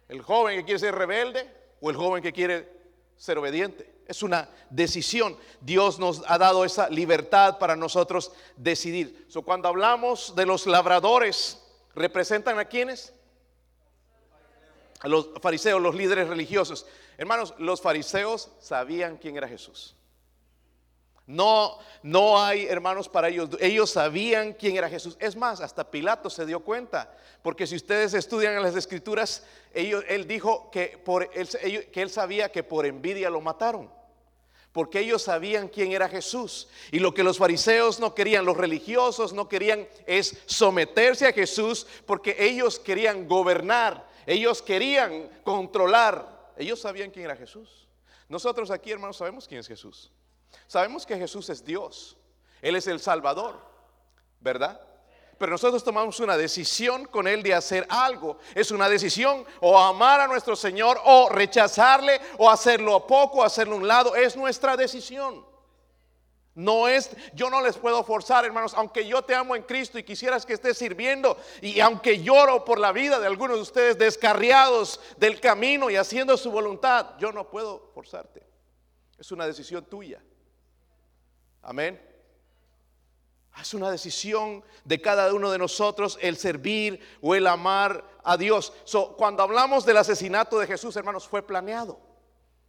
El 0.07 0.21
joven 0.21 0.57
que 0.57 0.65
quiere 0.65 0.79
ser 0.79 0.95
rebelde 0.95 1.49
o 1.79 1.89
el 1.89 1.95
joven 1.95 2.21
que 2.21 2.33
quiere 2.33 2.81
ser 3.17 3.37
obediente. 3.37 4.01
Es 4.07 4.23
una 4.23 4.49
decisión. 4.69 5.37
Dios 5.61 5.99
nos 5.99 6.23
ha 6.27 6.37
dado 6.37 6.65
esa 6.65 6.89
libertad 6.89 7.59
para 7.59 7.75
nosotros 7.75 8.31
decidir. 8.57 9.27
Cuando 9.45 9.67
hablamos 9.67 10.35
de 10.35 10.45
los 10.45 10.67
labradores, 10.67 11.61
¿representan 11.95 12.59
a 12.59 12.65
quiénes? 12.65 13.13
A 14.99 15.07
los 15.07 15.29
fariseos, 15.41 15.81
los 15.81 15.95
líderes 15.95 16.27
religiosos. 16.27 16.85
Hermanos, 17.17 17.53
los 17.57 17.81
fariseos 17.81 18.49
sabían 18.59 19.17
quién 19.17 19.37
era 19.37 19.47
Jesús. 19.47 19.95
No, 21.27 21.77
no 22.03 22.41
hay 22.41 22.65
hermanos 22.65 23.07
para 23.07 23.29
ellos. 23.29 23.49
Ellos 23.59 23.91
sabían 23.91 24.53
quién 24.53 24.75
era 24.75 24.89
Jesús. 24.89 25.15
Es 25.19 25.35
más, 25.35 25.61
hasta 25.61 25.89
Pilato 25.89 26.29
se 26.29 26.45
dio 26.45 26.61
cuenta. 26.61 27.13
Porque 27.41 27.65
si 27.65 27.75
ustedes 27.75 28.13
estudian 28.13 28.55
en 28.55 28.63
las 28.63 28.75
escrituras, 28.75 29.43
él 29.73 30.27
dijo 30.27 30.69
que, 30.71 31.01
que 31.91 32.01
él 32.01 32.09
sabía 32.09 32.51
que 32.51 32.63
por 32.63 32.85
envidia 32.85 33.29
lo 33.29 33.41
mataron. 33.41 33.89
Porque 34.71 34.99
ellos 34.99 35.23
sabían 35.23 35.67
quién 35.67 35.91
era 35.91 36.07
Jesús. 36.07 36.69
Y 36.91 36.99
lo 36.99 37.13
que 37.13 37.23
los 37.23 37.37
fariseos 37.37 37.99
no 37.99 38.15
querían, 38.15 38.45
los 38.45 38.55
religiosos 38.55 39.33
no 39.33 39.49
querían, 39.49 39.87
es 40.05 40.37
someterse 40.45 41.27
a 41.27 41.33
Jesús 41.33 41.85
porque 42.05 42.35
ellos 42.39 42.79
querían 42.79 43.27
gobernar. 43.27 44.07
Ellos 44.25 44.61
querían 44.61 45.29
controlar. 45.43 46.53
Ellos 46.57 46.79
sabían 46.79 47.11
quién 47.11 47.25
era 47.25 47.35
Jesús. 47.35 47.87
Nosotros 48.29 48.71
aquí, 48.71 48.91
hermanos, 48.91 49.17
sabemos 49.17 49.47
quién 49.47 49.59
es 49.59 49.67
Jesús. 49.67 50.11
Sabemos 50.67 51.05
que 51.05 51.17
Jesús 51.17 51.49
es 51.49 51.63
Dios. 51.63 52.17
Él 52.61 52.75
es 52.75 52.87
el 52.87 52.99
Salvador, 52.99 53.59
¿verdad? 54.39 54.79
Pero 55.37 55.53
nosotros 55.53 55.83
tomamos 55.83 56.19
una 56.19 56.37
decisión 56.37 57.05
con 57.05 57.27
Él 57.27 57.41
de 57.41 57.55
hacer 57.55 57.87
algo. 57.89 58.37
Es 58.53 58.69
una 58.69 58.87
decisión 58.87 59.43
o 59.59 59.75
amar 59.77 60.21
a 60.21 60.27
nuestro 60.27 60.55
Señor 60.55 61.01
o 61.03 61.29
rechazarle 61.29 62.21
o 62.37 62.47
hacerlo 62.47 63.07
poco, 63.07 63.39
o 63.39 63.43
hacerlo 63.43 63.73
a 63.73 63.77
un 63.79 63.87
lado. 63.87 64.15
Es 64.15 64.35
nuestra 64.35 64.77
decisión. 64.77 65.43
No 66.53 66.87
es, 66.87 67.09
yo 67.33 67.49
no 67.49 67.59
les 67.61 67.77
puedo 67.77 68.03
forzar, 68.03 68.45
hermanos, 68.45 68.73
aunque 68.75 69.07
yo 69.07 69.23
te 69.23 69.33
amo 69.33 69.55
en 69.55 69.63
Cristo 69.63 69.97
y 69.97 70.03
quisieras 70.03 70.45
que 70.45 70.53
estés 70.53 70.77
sirviendo, 70.77 71.37
y 71.61 71.79
aunque 71.79 72.21
lloro 72.21 72.65
por 72.65 72.77
la 72.77 72.91
vida 72.91 73.19
de 73.19 73.25
algunos 73.25 73.55
de 73.55 73.63
ustedes 73.63 73.97
descarriados 73.97 74.99
del 75.17 75.39
camino 75.39 75.89
y 75.89 75.95
haciendo 75.95 76.37
su 76.37 76.51
voluntad, 76.51 77.17
yo 77.17 77.31
no 77.31 77.49
puedo 77.49 77.89
forzarte. 77.95 78.45
Es 79.17 79.31
una 79.31 79.47
decisión 79.47 79.85
tuya. 79.85 80.21
Amén. 81.61 82.11
Es 83.59 83.73
una 83.73 83.91
decisión 83.91 84.63
de 84.85 85.01
cada 85.01 85.33
uno 85.33 85.51
de 85.51 85.57
nosotros 85.57 86.17
el 86.21 86.37
servir 86.37 86.99
o 87.21 87.35
el 87.35 87.45
amar 87.47 88.03
a 88.23 88.37
Dios. 88.37 88.73
cuando 89.17 89.43
hablamos 89.43 89.85
del 89.85 89.97
asesinato 89.97 90.57
de 90.57 90.67
Jesús, 90.67 90.95
hermanos, 90.95 91.27
fue 91.27 91.45
planeado. 91.45 91.99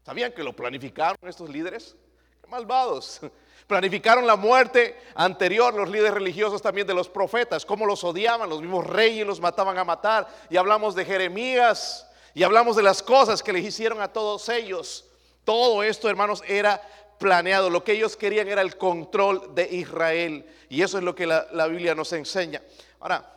¿Sabían 0.05 0.33
que 0.33 0.43
lo 0.43 0.55
planificaron 0.55 1.17
estos 1.23 1.49
líderes? 1.49 1.97
Qué 2.41 2.49
malvados. 2.49 3.21
Planificaron 3.67 4.27
la 4.27 4.35
muerte 4.37 5.01
anterior, 5.15 5.73
los 5.73 5.89
líderes 5.89 6.15
religiosos 6.15 6.61
también 6.61 6.87
de 6.87 6.95
los 6.95 7.09
profetas, 7.09 7.65
cómo 7.65 7.87
los 7.87 8.03
odiaban, 8.03 8.51
los 8.51 8.61
mismos 8.61 8.85
reyes 8.87 9.25
los 9.25 9.41
mataban 9.41 9.79
a 9.79 9.85
matar. 9.85 10.29
Y 10.51 10.57
hablamos 10.57 10.97
de 10.97 11.05
Jeremías 11.05 12.07
y 12.35 12.43
hablamos 12.43 12.77
de 12.77 12.83
las 12.83 13.03
cosas 13.03 13.43
que 13.43 13.53
les 13.53 13.65
hicieron 13.65 14.03
a 14.03 14.13
todos 14.13 14.49
ellos. 14.49 15.09
Todo 15.45 15.83
esto, 15.83 16.11
hermanos, 16.11 16.43
era 16.47 16.83
planeado. 17.19 17.71
Lo 17.71 17.85
que 17.85 17.93
ellos 17.93 18.17
querían 18.17 18.49
era 18.49 18.63
el 18.63 18.77
control 18.77 19.55
de 19.55 19.69
Israel. 19.71 20.47
Y 20.69 20.83
eso 20.83 20.99
es 20.99 21.05
lo 21.05 21.15
que 21.15 21.27
la, 21.27 21.47
la 21.53 21.67
Biblia 21.67 21.95
nos 21.95 22.13
enseña. 22.13 22.63
Ahora, 23.01 23.33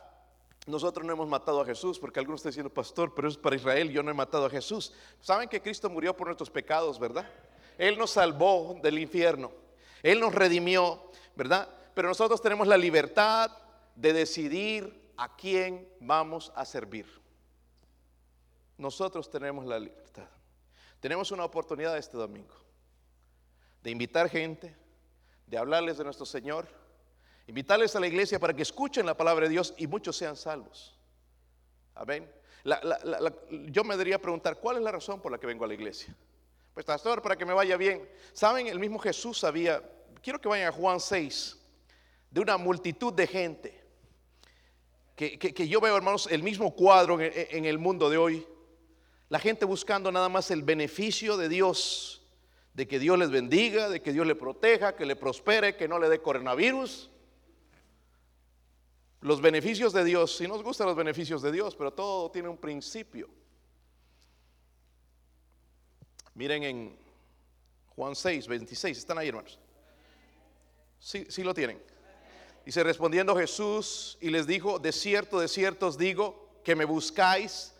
nosotros 0.66 1.06
no 1.06 1.12
hemos 1.12 1.28
matado 1.28 1.60
a 1.60 1.64
Jesús, 1.64 1.98
porque 1.98 2.18
algunos 2.18 2.40
están 2.40 2.50
diciendo, 2.50 2.74
pastor, 2.74 3.14
pero 3.14 3.28
es 3.28 3.36
para 3.36 3.54
Israel, 3.54 3.88
yo 3.90 4.02
no 4.02 4.10
he 4.10 4.14
matado 4.14 4.46
a 4.46 4.50
Jesús. 4.50 4.92
Saben 5.20 5.48
que 5.48 5.62
Cristo 5.62 5.88
murió 5.88 6.16
por 6.16 6.26
nuestros 6.26 6.50
pecados, 6.50 6.98
¿verdad? 6.98 7.30
Él 7.78 7.96
nos 7.96 8.10
salvó 8.10 8.76
del 8.82 8.98
infierno, 8.98 9.52
Él 10.02 10.18
nos 10.18 10.34
redimió, 10.34 11.10
¿verdad? 11.36 11.68
Pero 11.94 12.08
nosotros 12.08 12.42
tenemos 12.42 12.66
la 12.66 12.76
libertad 12.76 13.50
de 13.94 14.12
decidir 14.12 15.12
a 15.16 15.36
quién 15.36 15.88
vamos 16.00 16.52
a 16.56 16.64
servir. 16.64 17.06
Nosotros 18.76 19.30
tenemos 19.30 19.64
la 19.66 19.78
libertad. 19.78 20.28
Tenemos 20.98 21.30
una 21.30 21.44
oportunidad 21.44 21.96
este 21.96 22.16
domingo 22.16 22.65
de 23.86 23.92
invitar 23.92 24.28
gente, 24.28 24.74
de 25.46 25.56
hablarles 25.56 25.96
de 25.96 26.02
nuestro 26.04 26.26
Señor 26.26 26.66
Invitarles 27.46 27.94
a 27.94 28.00
la 28.00 28.08
iglesia 28.08 28.40
para 28.40 28.54
que 28.54 28.62
escuchen 28.62 29.06
la 29.06 29.16
palabra 29.16 29.44
de 29.44 29.52
Dios 29.52 29.72
y 29.76 29.86
muchos 29.86 30.16
sean 30.16 30.36
salvos. 30.36 30.96
Amén. 31.94 32.28
yo 33.70 33.84
me 33.84 33.94
debería 33.94 34.20
preguntar, 34.20 34.58
¿cuál 34.58 34.78
es 34.78 34.82
la 34.82 34.90
razón 34.90 35.20
por 35.20 35.30
la 35.30 35.38
que 35.38 35.46
vengo 35.46 35.64
a 35.64 35.68
la 35.68 35.74
iglesia? 35.74 36.12
Pues 36.74 36.84
pastor, 36.84 37.22
para 37.22 37.36
que 37.36 37.44
me 37.44 37.54
vaya 37.54 37.76
bien. 37.76 38.06
Saben, 38.32 38.66
el 38.66 38.80
mismo 38.80 38.98
Jesús 38.98 39.38
sabía, 39.38 39.80
quiero 40.20 40.40
que 40.40 40.48
vayan 40.48 40.68
a 40.68 40.72
Juan 40.72 40.98
6, 40.98 41.56
de 42.32 42.40
una 42.40 42.56
multitud 42.56 43.12
de 43.12 43.26
gente. 43.28 43.80
Que, 45.14 45.68
yo 45.68 45.80
veo, 45.80 45.96
hermanos, 45.96 46.28
el 46.28 46.42
mismo 46.42 46.74
cuadro 46.74 47.18
en 47.20 47.64
el 47.64 47.78
mundo 47.78 48.10
de 48.10 48.18
hoy. 48.18 48.46
La 49.28 49.38
gente 49.38 49.64
buscando 49.64 50.10
nada 50.10 50.28
más 50.28 50.50
el 50.50 50.62
beneficio 50.62 51.36
de 51.36 51.48
Dios, 51.48 52.15
de 52.76 52.86
que 52.86 52.98
Dios 52.98 53.18
les 53.18 53.30
bendiga, 53.30 53.88
de 53.88 54.02
que 54.02 54.12
Dios 54.12 54.26
le 54.26 54.34
proteja, 54.34 54.94
que 54.94 55.06
le 55.06 55.16
prospere, 55.16 55.76
que 55.76 55.88
no 55.88 55.98
le 55.98 56.10
dé 56.10 56.20
coronavirus 56.20 57.08
los 59.22 59.40
beneficios 59.40 59.94
de 59.94 60.04
Dios, 60.04 60.36
si 60.36 60.46
nos 60.46 60.62
gustan 60.62 60.86
los 60.86 60.94
beneficios 60.94 61.40
de 61.40 61.50
Dios, 61.50 61.74
pero 61.74 61.90
todo 61.90 62.30
tiene 62.30 62.50
un 62.50 62.58
principio. 62.58 63.30
Miren 66.34 66.62
en 66.64 66.98
Juan 67.94 68.14
6, 68.14 68.46
26, 68.46 68.98
están 68.98 69.16
ahí 69.16 69.28
hermanos. 69.28 69.58
Sí, 71.00 71.26
sí 71.30 71.42
lo 71.42 71.54
tienen. 71.54 71.82
Dice, 72.66 72.82
respondiendo 72.84 73.34
Jesús 73.34 74.18
y 74.20 74.28
les 74.28 74.46
dijo, 74.46 74.78
de 74.78 74.92
cierto, 74.92 75.40
de 75.40 75.48
cierto 75.48 75.86
os 75.86 75.96
digo 75.96 76.60
que 76.62 76.76
me 76.76 76.84
buscáis, 76.84 77.72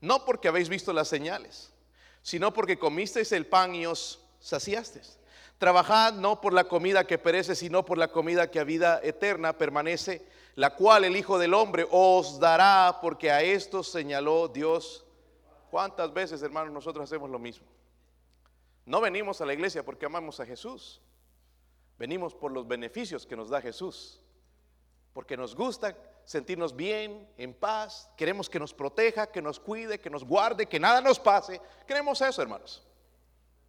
no 0.00 0.24
porque 0.24 0.48
habéis 0.48 0.68
visto 0.68 0.92
las 0.92 1.06
señales, 1.06 1.72
sino 2.20 2.52
porque 2.52 2.80
comisteis 2.80 3.30
el 3.30 3.46
pan 3.46 3.76
y 3.76 3.86
os 3.86 4.23
saciasteis. 4.44 5.18
Trabajad 5.58 6.14
no 6.14 6.40
por 6.40 6.52
la 6.52 6.64
comida 6.64 7.06
que 7.06 7.16
perece, 7.16 7.54
sino 7.54 7.84
por 7.84 7.96
la 7.96 8.08
comida 8.08 8.50
que 8.50 8.60
a 8.60 8.64
vida 8.64 9.00
eterna 9.02 9.56
permanece 9.56 10.26
la 10.56 10.74
cual 10.74 11.04
el 11.04 11.16
Hijo 11.16 11.38
del 11.38 11.54
Hombre 11.54 11.86
os 11.90 12.38
dará, 12.38 12.98
porque 13.00 13.30
a 13.30 13.42
esto 13.42 13.82
señaló 13.82 14.48
Dios. 14.48 15.04
¿Cuántas 15.70 16.12
veces, 16.12 16.42
hermanos, 16.42 16.72
nosotros 16.72 17.04
hacemos 17.04 17.30
lo 17.30 17.38
mismo? 17.38 17.66
No 18.86 19.00
venimos 19.00 19.40
a 19.40 19.46
la 19.46 19.54
iglesia 19.54 19.84
porque 19.84 20.06
amamos 20.06 20.38
a 20.38 20.46
Jesús. 20.46 21.00
Venimos 21.98 22.34
por 22.34 22.52
los 22.52 22.68
beneficios 22.68 23.26
que 23.26 23.36
nos 23.36 23.48
da 23.48 23.60
Jesús. 23.60 24.20
Porque 25.12 25.36
nos 25.36 25.56
gusta 25.56 25.96
sentirnos 26.24 26.76
bien, 26.76 27.28
en 27.36 27.54
paz. 27.54 28.10
Queremos 28.16 28.48
que 28.48 28.60
nos 28.60 28.74
proteja, 28.74 29.26
que 29.26 29.42
nos 29.42 29.58
cuide, 29.58 29.98
que 29.98 30.10
nos 30.10 30.24
guarde, 30.24 30.66
que 30.66 30.78
nada 30.78 31.00
nos 31.00 31.18
pase. 31.18 31.60
Queremos 31.86 32.20
eso, 32.20 32.42
hermanos. 32.42 32.83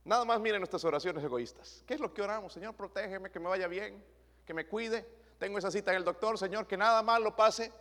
Nada 0.06 0.24
más 0.24 0.40
miren 0.40 0.62
nuestras 0.62 0.86
oraciones 0.86 1.22
egoístas. 1.24 1.84
¿Qué 1.86 1.96
es 1.96 2.00
lo 2.00 2.14
que 2.14 2.22
oramos? 2.22 2.54
Señor, 2.54 2.74
protégeme, 2.76 3.30
que 3.30 3.40
me 3.40 3.50
vaya 3.50 3.68
bien, 3.68 4.02
que 4.46 4.54
me 4.54 4.66
cuide 4.66 5.06
tengo 5.38 5.58
esa 5.58 5.72
cita 5.72 5.92
en 5.92 5.98
el 5.98 6.04
doctor, 6.04 6.38
Señor, 6.38 6.66
que 6.66 6.78
nada 6.78 7.02
malo 7.04 7.36
pase. 7.36 7.72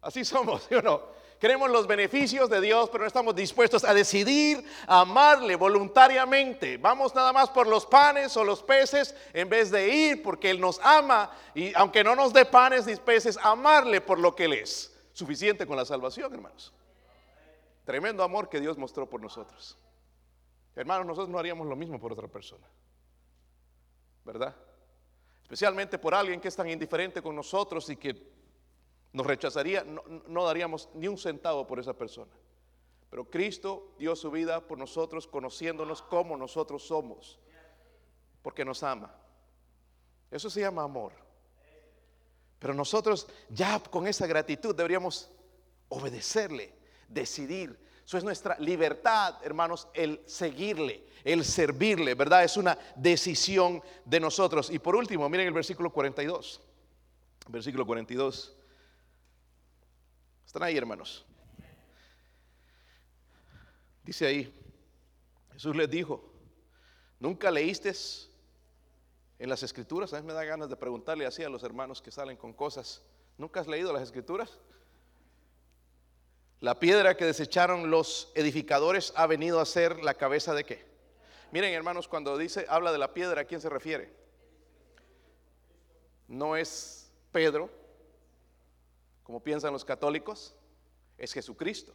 Así 0.00 0.24
somos, 0.24 0.64
¿sí 0.68 0.74
o 0.74 0.82
no? 0.82 1.16
Queremos 1.38 1.70
los 1.70 1.86
beneficios 1.86 2.48
de 2.48 2.62
Dios, 2.62 2.88
pero 2.88 3.02
no 3.02 3.08
estamos 3.08 3.34
dispuestos 3.34 3.84
a 3.84 3.92
decidir 3.92 4.64
amarle 4.86 5.54
voluntariamente. 5.54 6.78
Vamos 6.78 7.14
nada 7.14 7.30
más 7.30 7.50
por 7.50 7.66
los 7.66 7.84
panes 7.84 8.34
o 8.38 8.44
los 8.44 8.62
peces 8.62 9.14
en 9.34 9.46
vez 9.50 9.70
de 9.70 9.86
ir 9.86 10.22
porque 10.22 10.48
Él 10.48 10.58
nos 10.58 10.80
ama 10.82 11.30
y 11.54 11.74
aunque 11.74 12.02
no 12.02 12.16
nos 12.16 12.32
dé 12.32 12.46
panes 12.46 12.86
ni 12.86 12.96
peces, 12.96 13.38
amarle 13.42 14.00
por 14.00 14.18
lo 14.18 14.34
que 14.34 14.46
Él 14.46 14.54
es. 14.54 14.96
Suficiente 15.12 15.66
con 15.66 15.76
la 15.76 15.84
salvación, 15.84 16.32
hermanos. 16.32 16.72
Tremendo 17.84 18.22
amor 18.22 18.48
que 18.48 18.58
Dios 18.58 18.78
mostró 18.78 19.06
por 19.06 19.20
nosotros. 19.20 19.76
Hermanos, 20.76 21.06
nosotros 21.06 21.30
no 21.30 21.38
haríamos 21.38 21.66
lo 21.66 21.74
mismo 21.74 21.98
por 21.98 22.12
otra 22.12 22.28
persona. 22.28 22.66
¿Verdad? 24.24 24.54
especialmente 25.46 25.96
por 25.96 26.12
alguien 26.12 26.40
que 26.40 26.48
es 26.48 26.56
tan 26.56 26.68
indiferente 26.68 27.22
con 27.22 27.36
nosotros 27.36 27.88
y 27.88 27.96
que 27.96 28.20
nos 29.12 29.24
rechazaría, 29.24 29.84
no, 29.84 30.44
daríamos 30.44 30.88
ni 30.94 31.06
un 31.06 31.16
centavo 31.16 31.64
por 31.64 31.78
esa 31.78 31.92
persona. 31.96 32.32
Pero 33.08 33.30
Cristo 33.30 33.94
dio 33.96 34.16
su 34.16 34.28
vida 34.32 34.66
por 34.66 34.76
nosotros, 34.76 35.28
conociéndonos 35.28 36.02
como 36.02 36.36
nosotros 36.36 36.84
somos, 36.84 37.38
porque 38.42 38.64
nos 38.64 38.82
ama. 38.82 39.14
Eso 40.32 40.50
se 40.50 40.62
llama 40.62 40.82
amor. 40.82 41.12
Pero 42.58 42.74
nosotros 42.74 43.28
ya 43.48 43.78
con 43.78 44.08
esa 44.08 44.26
gratitud 44.26 44.74
deberíamos 44.74 45.30
obedecerle, 45.88 46.74
decidir 47.06 47.78
eso 48.06 48.18
es 48.18 48.22
nuestra 48.22 48.56
libertad, 48.60 49.34
hermanos, 49.42 49.88
el 49.92 50.22
seguirle, 50.26 51.08
el 51.24 51.44
servirle, 51.44 52.14
¿verdad? 52.14 52.44
Es 52.44 52.56
una 52.56 52.78
decisión 52.94 53.82
de 54.04 54.20
nosotros. 54.20 54.70
Y 54.70 54.78
por 54.78 54.94
último, 54.94 55.28
miren 55.28 55.48
el 55.48 55.52
versículo 55.52 55.92
42. 55.92 56.60
Versículo 57.48 57.84
42. 57.84 58.56
Están 60.46 60.62
ahí, 60.62 60.76
hermanos. 60.76 61.26
Dice 64.04 64.24
ahí, 64.24 64.54
Jesús 65.54 65.74
les 65.74 65.90
dijo, 65.90 66.32
¿nunca 67.18 67.50
leíste 67.50 67.92
en 69.40 69.48
las 69.48 69.64
escrituras? 69.64 70.12
A 70.12 70.20
mí 70.20 70.26
me 70.28 70.32
da 70.32 70.44
ganas 70.44 70.70
de 70.70 70.76
preguntarle 70.76 71.26
así 71.26 71.42
a 71.42 71.48
los 71.48 71.64
hermanos 71.64 72.00
que 72.00 72.12
salen 72.12 72.36
con 72.36 72.52
cosas. 72.52 73.02
¿Nunca 73.36 73.58
has 73.58 73.66
leído 73.66 73.92
las 73.92 74.04
escrituras? 74.04 74.60
La 76.60 76.78
piedra 76.78 77.16
que 77.16 77.26
desecharon 77.26 77.90
los 77.90 78.32
edificadores 78.34 79.12
ha 79.14 79.26
venido 79.26 79.60
a 79.60 79.66
ser 79.66 80.02
la 80.02 80.14
cabeza 80.14 80.54
de 80.54 80.64
qué? 80.64 80.86
Miren, 81.52 81.74
hermanos, 81.74 82.08
cuando 82.08 82.38
dice, 82.38 82.64
habla 82.68 82.92
de 82.92 82.98
la 82.98 83.12
piedra, 83.12 83.42
¿a 83.42 83.44
quién 83.44 83.60
se 83.60 83.68
refiere? 83.68 84.10
No 86.28 86.56
es 86.56 87.10
Pedro, 87.30 87.70
como 89.22 89.40
piensan 89.40 89.72
los 89.72 89.84
católicos, 89.84 90.54
es 91.18 91.32
Jesucristo. 91.34 91.92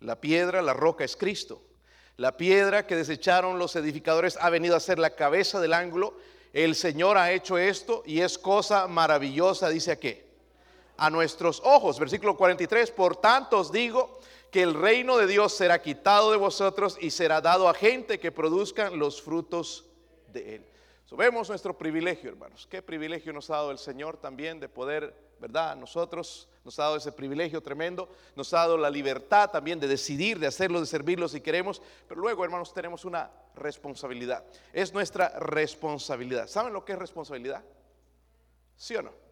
La 0.00 0.20
piedra, 0.20 0.60
la 0.60 0.74
roca 0.74 1.04
es 1.04 1.16
Cristo. 1.16 1.62
La 2.16 2.36
piedra 2.36 2.86
que 2.86 2.96
desecharon 2.96 3.58
los 3.58 3.76
edificadores 3.76 4.36
ha 4.40 4.50
venido 4.50 4.74
a 4.74 4.80
ser 4.80 4.98
la 4.98 5.14
cabeza 5.14 5.60
del 5.60 5.74
ángulo. 5.74 6.18
El 6.52 6.74
Señor 6.74 7.16
ha 7.16 7.30
hecho 7.30 7.56
esto 7.56 8.02
y 8.04 8.20
es 8.20 8.36
cosa 8.36 8.88
maravillosa, 8.88 9.68
dice 9.68 9.92
aquí 9.92 10.27
a 10.98 11.08
nuestros 11.08 11.62
ojos. 11.64 11.98
Versículo 11.98 12.36
43, 12.36 12.90
por 12.90 13.16
tanto 13.16 13.60
os 13.60 13.72
digo 13.72 14.18
que 14.50 14.62
el 14.62 14.74
reino 14.74 15.16
de 15.16 15.26
Dios 15.26 15.54
será 15.54 15.80
quitado 15.80 16.32
de 16.32 16.36
vosotros 16.36 16.98
y 17.00 17.10
será 17.10 17.40
dado 17.40 17.68
a 17.68 17.74
gente 17.74 18.18
que 18.18 18.32
produzcan 18.32 18.98
los 18.98 19.22
frutos 19.22 19.86
de 20.32 20.56
él. 20.56 20.64
vemos 21.12 21.48
nuestro 21.48 21.76
privilegio, 21.76 22.30
hermanos. 22.30 22.66
Qué 22.68 22.82
privilegio 22.82 23.32
nos 23.32 23.48
ha 23.50 23.56
dado 23.56 23.70
el 23.70 23.78
Señor 23.78 24.18
también 24.18 24.60
de 24.60 24.68
poder, 24.68 25.14
¿verdad? 25.38 25.76
Nosotros 25.76 26.48
nos 26.64 26.78
ha 26.78 26.84
dado 26.84 26.96
ese 26.96 27.12
privilegio 27.12 27.62
tremendo, 27.62 28.08
nos 28.34 28.52
ha 28.52 28.58
dado 28.58 28.76
la 28.76 28.90
libertad 28.90 29.50
también 29.50 29.80
de 29.80 29.86
decidir, 29.86 30.38
de 30.38 30.46
hacerlo, 30.46 30.80
de 30.80 30.86
servirlo 30.86 31.28
si 31.28 31.40
queremos, 31.40 31.80
pero 32.08 32.20
luego, 32.20 32.44
hermanos, 32.44 32.74
tenemos 32.74 33.04
una 33.04 33.30
responsabilidad. 33.54 34.44
Es 34.72 34.92
nuestra 34.92 35.38
responsabilidad. 35.38 36.46
¿Saben 36.48 36.72
lo 36.72 36.84
que 36.84 36.92
es 36.92 36.98
responsabilidad? 36.98 37.64
¿Sí 38.76 38.96
o 38.96 39.02
no? 39.02 39.27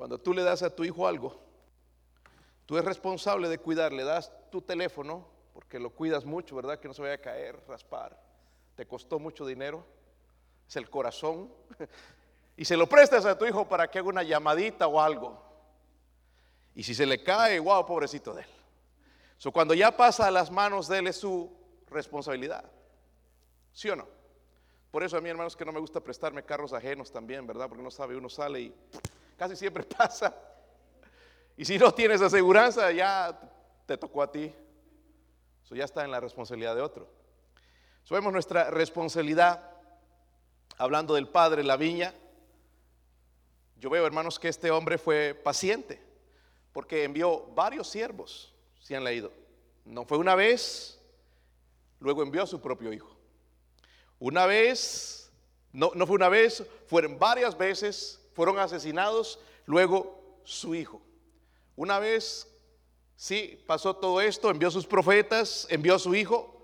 Cuando 0.00 0.16
tú 0.16 0.32
le 0.32 0.42
das 0.42 0.62
a 0.62 0.74
tu 0.74 0.82
hijo 0.82 1.06
algo, 1.06 1.38
tú 2.64 2.74
eres 2.74 2.86
responsable 2.86 3.50
de 3.50 3.58
cuidar, 3.58 3.92
le 3.92 4.02
das 4.02 4.32
tu 4.50 4.62
teléfono, 4.62 5.28
porque 5.52 5.78
lo 5.78 5.90
cuidas 5.90 6.24
mucho, 6.24 6.56
¿verdad? 6.56 6.80
Que 6.80 6.88
no 6.88 6.94
se 6.94 7.02
vaya 7.02 7.16
a 7.16 7.18
caer, 7.18 7.62
raspar. 7.68 8.18
Te 8.76 8.86
costó 8.86 9.18
mucho 9.18 9.44
dinero, 9.44 9.84
es 10.66 10.76
el 10.76 10.88
corazón. 10.88 11.52
Y 12.56 12.64
se 12.64 12.78
lo 12.78 12.86
prestas 12.86 13.26
a 13.26 13.36
tu 13.36 13.44
hijo 13.44 13.68
para 13.68 13.90
que 13.90 13.98
haga 13.98 14.08
una 14.08 14.22
llamadita 14.22 14.86
o 14.86 14.98
algo. 14.98 15.38
Y 16.74 16.82
si 16.82 16.94
se 16.94 17.04
le 17.04 17.22
cae, 17.22 17.58
wow, 17.58 17.84
pobrecito 17.84 18.32
de 18.32 18.40
él. 18.40 18.48
So, 19.36 19.52
cuando 19.52 19.74
ya 19.74 19.94
pasa 19.94 20.26
a 20.26 20.30
las 20.30 20.50
manos 20.50 20.88
de 20.88 20.98
él 20.98 21.08
es 21.08 21.16
su 21.16 21.54
responsabilidad. 21.88 22.64
¿Sí 23.74 23.90
o 23.90 23.96
no? 23.96 24.08
Por 24.90 25.02
eso 25.02 25.18
a 25.18 25.20
mí, 25.20 25.28
hermanos, 25.28 25.56
que 25.56 25.64
no 25.66 25.72
me 25.72 25.80
gusta 25.80 26.00
prestarme 26.00 26.42
carros 26.42 26.72
ajenos 26.72 27.12
también, 27.12 27.46
¿verdad? 27.46 27.68
Porque 27.68 27.82
no 27.82 27.90
sabe, 27.90 28.16
uno 28.16 28.30
sale 28.30 28.60
y 28.60 28.74
casi 29.40 29.56
siempre 29.56 29.82
pasa. 29.98 30.36
Y 31.56 31.64
si 31.64 31.78
no 31.78 31.94
tienes 31.94 32.20
aseguranza, 32.20 32.92
ya 32.92 33.40
te 33.86 33.96
tocó 33.96 34.22
a 34.22 34.30
ti. 34.30 34.54
Eso 35.64 35.74
ya 35.74 35.84
está 35.84 36.04
en 36.04 36.10
la 36.10 36.20
responsabilidad 36.20 36.74
de 36.74 36.82
otro. 36.82 37.08
Sabemos 38.04 38.34
nuestra 38.34 38.70
responsabilidad, 38.70 39.62
hablando 40.76 41.14
del 41.14 41.26
padre, 41.26 41.64
la 41.64 41.78
viña. 41.78 42.14
Yo 43.78 43.88
veo, 43.88 44.04
hermanos, 44.04 44.38
que 44.38 44.48
este 44.48 44.70
hombre 44.70 44.98
fue 44.98 45.32
paciente, 45.32 46.02
porque 46.74 47.04
envió 47.04 47.46
varios 47.54 47.88
siervos, 47.88 48.52
si 48.78 48.94
han 48.94 49.04
leído. 49.04 49.32
No 49.86 50.04
fue 50.04 50.18
una 50.18 50.34
vez, 50.34 51.00
luego 51.98 52.22
envió 52.22 52.42
a 52.42 52.46
su 52.46 52.60
propio 52.60 52.92
hijo. 52.92 53.16
Una 54.18 54.44
vez, 54.44 55.32
no, 55.72 55.92
no 55.94 56.06
fue 56.06 56.16
una 56.16 56.28
vez, 56.28 56.62
fueron 56.88 57.18
varias 57.18 57.56
veces, 57.56 58.19
fueron 58.40 58.58
asesinados, 58.58 59.38
luego 59.66 60.40
su 60.44 60.74
hijo. 60.74 61.02
Una 61.76 61.98
vez, 61.98 62.50
sí, 63.14 63.62
pasó 63.66 63.94
todo 63.94 64.18
esto, 64.22 64.48
envió 64.48 64.70
sus 64.70 64.86
profetas, 64.86 65.66
envió 65.68 65.96
a 65.96 65.98
su 65.98 66.14
hijo, 66.14 66.58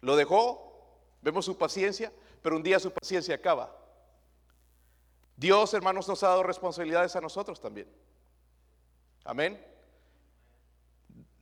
lo 0.00 0.16
dejó, 0.16 0.96
vemos 1.20 1.44
su 1.44 1.58
paciencia, 1.58 2.10
pero 2.40 2.56
un 2.56 2.62
día 2.62 2.80
su 2.80 2.90
paciencia 2.90 3.34
acaba. 3.34 3.78
Dios, 5.36 5.74
hermanos, 5.74 6.08
nos 6.08 6.22
ha 6.22 6.28
dado 6.28 6.42
responsabilidades 6.42 7.14
a 7.16 7.20
nosotros 7.20 7.60
también. 7.60 7.86
Amén. 9.24 9.62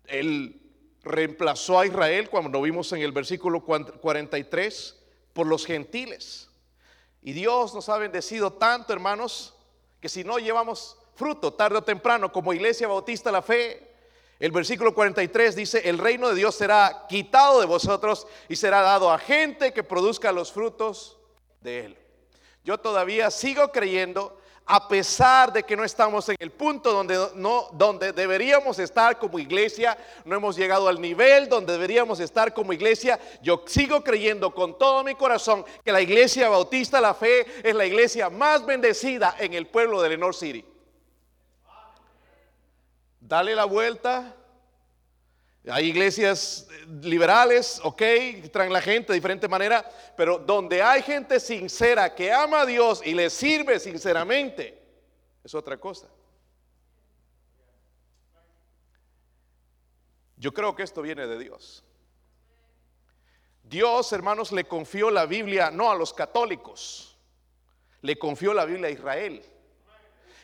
Él 0.06 0.60
reemplazó 1.04 1.78
a 1.78 1.86
Israel, 1.86 2.30
cuando 2.30 2.60
vimos 2.60 2.92
en 2.94 3.02
el 3.02 3.12
versículo 3.12 3.60
43, 3.60 5.04
por 5.32 5.46
los 5.46 5.64
gentiles. 5.64 6.51
Y 7.22 7.32
Dios 7.32 7.74
nos 7.74 7.88
ha 7.88 7.98
bendecido 7.98 8.52
tanto, 8.52 8.92
hermanos, 8.92 9.54
que 10.00 10.08
si 10.08 10.24
no 10.24 10.38
llevamos 10.38 10.98
fruto 11.14 11.52
tarde 11.52 11.78
o 11.78 11.82
temprano 11.82 12.32
como 12.32 12.52
iglesia 12.52 12.88
bautista 12.88 13.30
la 13.30 13.42
fe, 13.42 13.92
el 14.40 14.50
versículo 14.50 14.92
43 14.92 15.54
dice, 15.54 15.88
el 15.88 15.98
reino 15.98 16.28
de 16.28 16.34
Dios 16.34 16.56
será 16.56 17.06
quitado 17.08 17.60
de 17.60 17.66
vosotros 17.66 18.26
y 18.48 18.56
será 18.56 18.80
dado 18.82 19.12
a 19.12 19.18
gente 19.18 19.72
que 19.72 19.84
produzca 19.84 20.32
los 20.32 20.50
frutos 20.50 21.16
de 21.60 21.84
él. 21.84 21.98
Yo 22.64 22.78
todavía 22.78 23.30
sigo 23.30 23.70
creyendo 23.70 24.36
a 24.66 24.88
pesar 24.88 25.52
de 25.52 25.62
que 25.62 25.76
no 25.76 25.84
estamos 25.84 26.28
en 26.28 26.36
el 26.38 26.50
punto 26.50 26.92
donde, 26.92 27.18
no, 27.34 27.68
donde 27.72 28.12
deberíamos 28.12 28.78
estar 28.78 29.18
como 29.18 29.38
iglesia, 29.38 29.98
no 30.24 30.36
hemos 30.36 30.56
llegado 30.56 30.88
al 30.88 31.00
nivel 31.00 31.48
donde 31.48 31.72
deberíamos 31.72 32.20
estar 32.20 32.54
como 32.54 32.72
iglesia, 32.72 33.18
yo 33.42 33.64
sigo 33.66 34.02
creyendo 34.04 34.54
con 34.54 34.78
todo 34.78 35.02
mi 35.04 35.14
corazón 35.14 35.64
que 35.84 35.92
la 35.92 36.00
iglesia 36.00 36.48
bautista 36.48 37.00
La 37.00 37.14
Fe 37.14 37.46
es 37.68 37.74
la 37.74 37.86
iglesia 37.86 38.30
más 38.30 38.64
bendecida 38.64 39.34
en 39.38 39.54
el 39.54 39.66
pueblo 39.66 40.00
de 40.00 40.10
Lenore 40.10 40.36
City. 40.36 40.64
Dale 43.20 43.54
la 43.54 43.64
vuelta. 43.64 44.36
Hay 45.70 45.86
iglesias 45.86 46.66
liberales, 47.02 47.80
ok, 47.84 48.02
traen 48.52 48.72
la 48.72 48.80
gente 48.80 49.12
de 49.12 49.14
diferente 49.14 49.46
manera, 49.46 49.88
pero 50.16 50.38
donde 50.38 50.82
hay 50.82 51.02
gente 51.02 51.38
sincera 51.38 52.12
que 52.14 52.32
ama 52.32 52.62
a 52.62 52.66
Dios 52.66 53.00
y 53.04 53.14
le 53.14 53.30
sirve 53.30 53.78
sinceramente, 53.78 54.82
es 55.44 55.54
otra 55.54 55.76
cosa. 55.76 56.08
Yo 60.36 60.52
creo 60.52 60.74
que 60.74 60.82
esto 60.82 61.00
viene 61.02 61.28
de 61.28 61.38
Dios. 61.38 61.84
Dios, 63.62 64.12
hermanos, 64.12 64.50
le 64.50 64.64
confió 64.64 65.08
la 65.10 65.26
Biblia 65.26 65.70
no 65.70 65.92
a 65.92 65.94
los 65.94 66.12
católicos, 66.12 67.16
le 68.00 68.18
confió 68.18 68.52
la 68.52 68.64
Biblia 68.64 68.88
a 68.88 68.90
Israel. 68.90 69.44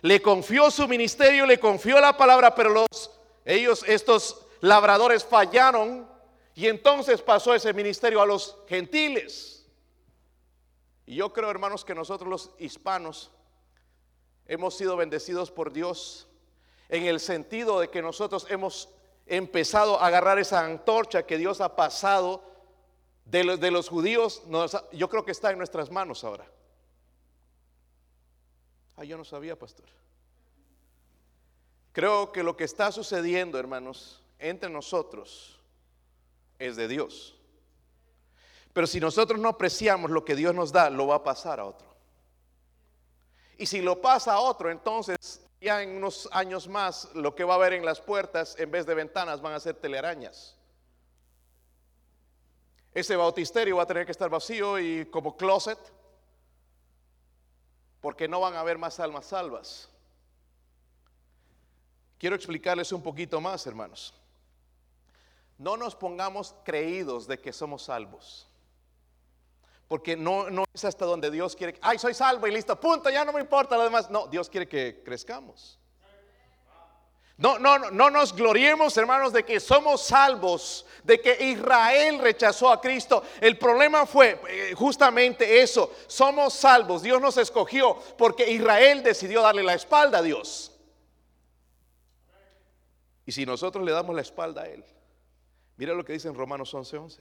Le 0.00 0.22
confió 0.22 0.70
su 0.70 0.86
ministerio, 0.86 1.44
le 1.44 1.58
confió 1.58 2.00
la 2.00 2.16
palabra, 2.16 2.54
pero 2.54 2.70
los 2.70 3.10
ellos 3.44 3.84
estos 3.88 4.47
labradores 4.60 5.24
fallaron 5.24 6.08
y 6.54 6.66
entonces 6.66 7.22
pasó 7.22 7.54
ese 7.54 7.72
ministerio 7.72 8.20
a 8.20 8.26
los 8.26 8.56
gentiles. 8.66 9.66
Y 11.06 11.14
yo 11.16 11.32
creo, 11.32 11.50
hermanos, 11.50 11.84
que 11.84 11.94
nosotros 11.94 12.28
los 12.28 12.50
hispanos 12.58 13.30
hemos 14.46 14.76
sido 14.76 14.96
bendecidos 14.96 15.50
por 15.50 15.72
Dios 15.72 16.26
en 16.88 17.06
el 17.06 17.20
sentido 17.20 17.80
de 17.80 17.88
que 17.88 18.02
nosotros 18.02 18.46
hemos 18.50 18.88
empezado 19.26 20.00
a 20.00 20.06
agarrar 20.06 20.38
esa 20.38 20.64
antorcha 20.64 21.24
que 21.24 21.38
Dios 21.38 21.60
ha 21.60 21.76
pasado 21.76 22.42
de 23.24 23.70
los, 23.70 23.88
judíos. 23.88 24.42
yo 24.92 25.08
creo 25.08 25.24
que 25.24 25.32
está 25.32 25.50
en 25.50 25.58
nuestras 25.58 25.90
manos 25.90 26.24
ahora. 26.24 26.46
Ah, 28.96 29.04
yo 29.04 29.16
no 29.16 29.24
sabía, 29.24 29.56
pastor. 29.56 29.86
Creo 31.92 32.32
que 32.32 32.42
lo 32.42 32.56
que 32.56 32.64
está 32.64 32.90
sucediendo, 32.90 33.58
hermanos, 33.58 34.22
entre 34.38 34.70
nosotros 34.70 35.58
es 36.58 36.76
de 36.76 36.88
Dios. 36.88 37.34
Pero 38.72 38.86
si 38.86 39.00
nosotros 39.00 39.40
no 39.40 39.48
apreciamos 39.48 40.10
lo 40.10 40.24
que 40.24 40.36
Dios 40.36 40.54
nos 40.54 40.72
da, 40.72 40.90
lo 40.90 41.06
va 41.08 41.16
a 41.16 41.24
pasar 41.24 41.60
a 41.60 41.64
otro. 41.64 41.88
Y 43.56 43.66
si 43.66 43.80
lo 43.80 44.00
pasa 44.00 44.34
a 44.34 44.40
otro, 44.40 44.70
entonces 44.70 45.40
ya 45.60 45.82
en 45.82 45.96
unos 45.96 46.28
años 46.30 46.68
más 46.68 47.08
lo 47.14 47.34
que 47.34 47.42
va 47.42 47.54
a 47.54 47.56
haber 47.56 47.72
en 47.72 47.84
las 47.84 48.00
puertas 48.00 48.54
en 48.58 48.70
vez 48.70 48.86
de 48.86 48.94
ventanas 48.94 49.40
van 49.40 49.54
a 49.54 49.60
ser 49.60 49.74
telarañas. 49.74 50.56
Ese 52.94 53.16
bautisterio 53.16 53.76
va 53.76 53.82
a 53.82 53.86
tener 53.86 54.06
que 54.06 54.12
estar 54.12 54.30
vacío 54.30 54.78
y 54.78 55.06
como 55.06 55.36
closet, 55.36 55.78
porque 58.00 58.28
no 58.28 58.40
van 58.40 58.54
a 58.54 58.60
haber 58.60 58.78
más 58.78 59.00
almas 59.00 59.26
salvas. 59.26 59.88
Quiero 62.18 62.36
explicarles 62.36 62.92
un 62.92 63.02
poquito 63.02 63.40
más, 63.40 63.66
hermanos 63.66 64.17
no 65.58 65.76
nos 65.76 65.94
pongamos 65.96 66.54
creídos 66.64 67.26
de 67.26 67.38
que 67.38 67.52
somos 67.52 67.82
salvos. 67.82 68.48
Porque 69.88 70.16
no, 70.16 70.50
no 70.50 70.64
es 70.72 70.84
hasta 70.84 71.04
donde 71.04 71.30
Dios 71.30 71.56
quiere, 71.56 71.78
ay, 71.82 71.98
soy 71.98 72.14
salvo 72.14 72.46
y 72.46 72.52
listo, 72.52 72.78
punto, 72.78 73.10
ya 73.10 73.24
no 73.24 73.32
me 73.32 73.40
importa 73.40 73.76
lo 73.76 73.84
demás. 73.84 74.08
No, 74.10 74.26
Dios 74.26 74.48
quiere 74.48 74.68
que 74.68 75.02
crezcamos. 75.04 75.78
No, 77.38 77.56
no, 77.58 77.78
no 77.78 78.10
nos 78.10 78.34
gloriemos, 78.34 78.96
hermanos, 78.96 79.32
de 79.32 79.44
que 79.44 79.60
somos 79.60 80.02
salvos, 80.02 80.84
de 81.04 81.20
que 81.20 81.36
Israel 81.40 82.18
rechazó 82.18 82.68
a 82.68 82.80
Cristo. 82.80 83.22
El 83.40 83.56
problema 83.56 84.06
fue 84.06 84.40
eh, 84.48 84.74
justamente 84.74 85.62
eso. 85.62 85.92
Somos 86.08 86.52
salvos. 86.52 87.00
Dios 87.00 87.20
nos 87.20 87.36
escogió 87.36 87.96
porque 88.18 88.50
Israel 88.50 89.04
decidió 89.04 89.40
darle 89.40 89.62
la 89.62 89.74
espalda 89.74 90.18
a 90.18 90.22
Dios. 90.22 90.72
Y 93.24 93.30
si 93.30 93.46
nosotros 93.46 93.84
le 93.84 93.92
damos 93.92 94.16
la 94.16 94.22
espalda 94.22 94.62
a 94.62 94.66
Él, 94.66 94.84
Mira 95.78 95.94
lo 95.94 96.04
que 96.04 96.12
dice 96.12 96.26
en 96.26 96.34
Romanos 96.34 96.74
11:11. 96.74 97.20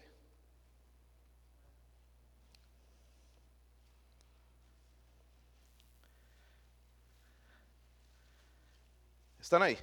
¿Están 9.39 9.61
ahí? 9.61 9.77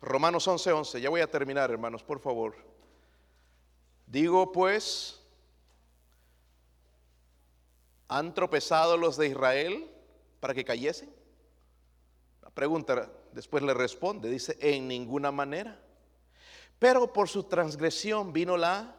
Romanos 0.00 0.48
11:11. 0.48 0.98
Ya 0.98 1.10
voy 1.10 1.20
a 1.20 1.30
terminar, 1.30 1.70
hermanos, 1.70 2.02
por 2.02 2.20
favor. 2.20 2.56
Digo 4.06 4.50
pues, 4.50 5.22
¿han 8.08 8.32
tropezado 8.32 8.96
los 8.96 9.18
de 9.18 9.28
Israel 9.28 9.90
para 10.40 10.54
que 10.54 10.64
cayesen? 10.64 11.14
La 12.40 12.48
pregunta 12.48 13.12
después 13.32 13.62
le 13.62 13.74
responde, 13.74 14.30
dice, 14.30 14.56
en 14.60 14.88
ninguna 14.88 15.30
manera. 15.30 15.83
Pero 16.78 17.12
por 17.12 17.28
su 17.28 17.44
transgresión 17.44 18.32
vino 18.32 18.56
la... 18.56 18.96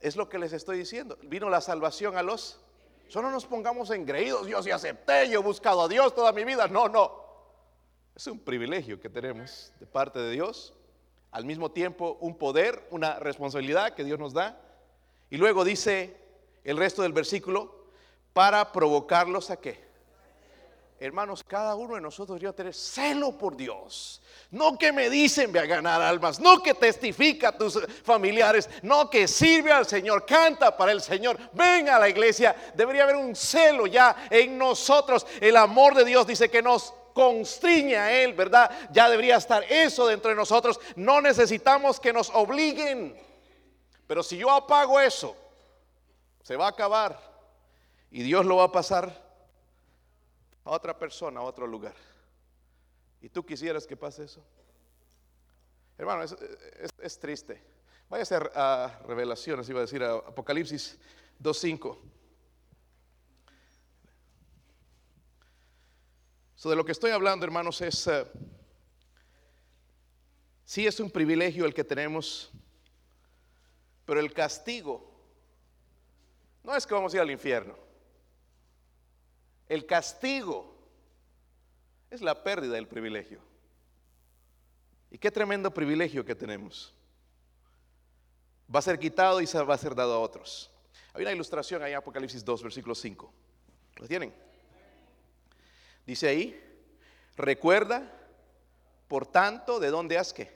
Es 0.00 0.16
lo 0.16 0.28
que 0.28 0.38
les 0.38 0.52
estoy 0.52 0.78
diciendo. 0.78 1.18
Vino 1.22 1.48
la 1.48 1.60
salvación 1.60 2.16
a 2.16 2.22
los... 2.22 2.60
Solo 3.08 3.30
nos 3.30 3.44
pongamos 3.44 3.90
engreídos. 3.90 4.46
Yo 4.46 4.62
sí 4.62 4.70
acepté, 4.70 5.28
yo 5.28 5.40
he 5.40 5.42
buscado 5.42 5.82
a 5.82 5.88
Dios 5.88 6.14
toda 6.14 6.32
mi 6.32 6.44
vida. 6.44 6.68
No, 6.68 6.88
no. 6.88 7.20
Es 8.14 8.26
un 8.26 8.38
privilegio 8.38 9.00
que 9.00 9.08
tenemos 9.08 9.72
de 9.80 9.86
parte 9.86 10.18
de 10.18 10.30
Dios. 10.30 10.74
Al 11.30 11.44
mismo 11.44 11.70
tiempo 11.70 12.18
un 12.20 12.36
poder, 12.36 12.86
una 12.90 13.18
responsabilidad 13.18 13.94
que 13.94 14.04
Dios 14.04 14.18
nos 14.18 14.32
da. 14.32 14.60
Y 15.28 15.36
luego 15.36 15.64
dice 15.64 16.16
el 16.64 16.76
resto 16.76 17.02
del 17.02 17.12
versículo, 17.12 17.86
para 18.32 18.72
provocarlos 18.72 19.50
a 19.50 19.56
qué? 19.56 19.89
Hermanos, 21.02 21.42
cada 21.42 21.74
uno 21.76 21.94
de 21.94 22.02
nosotros 22.02 22.38
debería 22.38 22.54
tener 22.54 22.74
celo 22.74 23.32
por 23.32 23.56
Dios. 23.56 24.20
No 24.50 24.76
que 24.76 24.92
me 24.92 25.08
dicen 25.08 25.50
ve 25.50 25.60
a 25.60 25.64
ganar 25.64 26.02
almas, 26.02 26.38
no 26.38 26.62
que 26.62 26.74
testifica 26.74 27.48
a 27.48 27.56
tus 27.56 27.80
familiares, 28.04 28.68
no 28.82 29.08
que 29.08 29.26
sirve 29.26 29.72
al 29.72 29.86
Señor, 29.86 30.26
canta 30.26 30.76
para 30.76 30.92
el 30.92 31.00
Señor, 31.00 31.38
ven 31.54 31.88
a 31.88 31.98
la 31.98 32.06
iglesia. 32.06 32.54
Debería 32.74 33.04
haber 33.04 33.16
un 33.16 33.34
celo 33.34 33.86
ya 33.86 34.14
en 34.28 34.58
nosotros. 34.58 35.26
El 35.40 35.56
amor 35.56 35.94
de 35.94 36.04
Dios 36.04 36.26
dice 36.26 36.50
que 36.50 36.60
nos 36.60 36.92
constriñe 37.14 37.96
a 37.96 38.12
Él, 38.12 38.34
¿verdad? 38.34 38.70
Ya 38.92 39.08
debería 39.08 39.36
estar 39.36 39.64
eso 39.70 40.06
dentro 40.06 40.28
de 40.28 40.36
nosotros. 40.36 40.78
No 40.96 41.22
necesitamos 41.22 41.98
que 41.98 42.12
nos 42.12 42.28
obliguen. 42.28 43.18
Pero 44.06 44.22
si 44.22 44.36
yo 44.36 44.50
apago 44.50 45.00
eso, 45.00 45.34
se 46.42 46.56
va 46.56 46.66
a 46.66 46.70
acabar 46.70 47.18
y 48.10 48.22
Dios 48.22 48.44
lo 48.44 48.56
va 48.56 48.64
a 48.64 48.72
pasar 48.72 49.29
a 50.64 50.70
otra 50.70 50.98
persona, 50.98 51.40
a 51.40 51.42
otro 51.42 51.66
lugar. 51.66 51.94
¿Y 53.20 53.28
tú 53.28 53.44
quisieras 53.44 53.86
que 53.86 53.96
pase 53.96 54.24
eso? 54.24 54.44
Hermano, 55.98 56.24
es, 56.24 57.18
triste. 57.18 57.62
Vaya 58.08 58.22
a 58.22 58.26
ser 58.26 58.50
a 58.54 59.00
Revelaciones, 59.06 59.68
iba 59.68 59.80
a 59.80 59.82
decir 59.82 60.02
a 60.02 60.14
Apocalipsis 60.14 60.98
2.5. 61.42 61.98
So, 66.56 66.70
de 66.70 66.76
lo 66.76 66.84
que 66.84 66.92
estoy 66.92 67.10
hablando, 67.10 67.44
hermanos, 67.44 67.80
es, 67.80 68.06
uh, 68.06 68.26
sí 70.64 70.86
es 70.86 71.00
un 71.00 71.10
privilegio 71.10 71.64
el 71.64 71.74
que 71.74 71.84
tenemos, 71.84 72.50
pero 74.04 74.20
el 74.20 74.32
castigo 74.32 75.10
no 76.62 76.74
es 76.74 76.86
que 76.86 76.94
vamos 76.94 77.12
a 77.12 77.16
ir 77.16 77.22
al 77.22 77.30
infierno. 77.30 77.89
El 79.70 79.86
castigo 79.86 80.74
es 82.10 82.22
la 82.22 82.42
pérdida 82.42 82.74
del 82.74 82.88
privilegio. 82.88 83.40
Y 85.12 85.18
qué 85.18 85.30
tremendo 85.30 85.72
privilegio 85.72 86.24
que 86.24 86.34
tenemos. 86.34 86.92
Va 88.74 88.80
a 88.80 88.82
ser 88.82 88.98
quitado 88.98 89.40
y 89.40 89.46
se 89.46 89.62
va 89.62 89.74
a 89.74 89.78
ser 89.78 89.94
dado 89.94 90.14
a 90.14 90.18
otros. 90.18 90.72
Hay 91.14 91.22
una 91.22 91.30
ilustración 91.30 91.84
ahí 91.84 91.92
en 91.92 91.98
Apocalipsis 91.98 92.44
2, 92.44 92.64
versículo 92.64 92.96
5. 92.96 93.32
¿Lo 93.98 94.08
tienen? 94.08 94.34
Dice 96.04 96.26
ahí, 96.26 96.60
recuerda, 97.36 98.10
por 99.06 99.24
tanto, 99.24 99.78
de 99.78 99.90
dónde 99.90 100.18
has 100.18 100.32
que. 100.32 100.52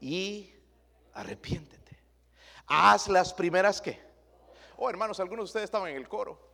Y 0.00 0.50
arrepiéntete. 1.12 1.98
Haz 2.68 3.08
las 3.08 3.34
primeras 3.34 3.82
que. 3.82 4.00
Oh, 4.78 4.88
hermanos, 4.88 5.20
algunos 5.20 5.44
de 5.44 5.48
ustedes 5.48 5.64
estaban 5.64 5.90
en 5.90 5.96
el 5.98 6.08
coro. 6.08 6.47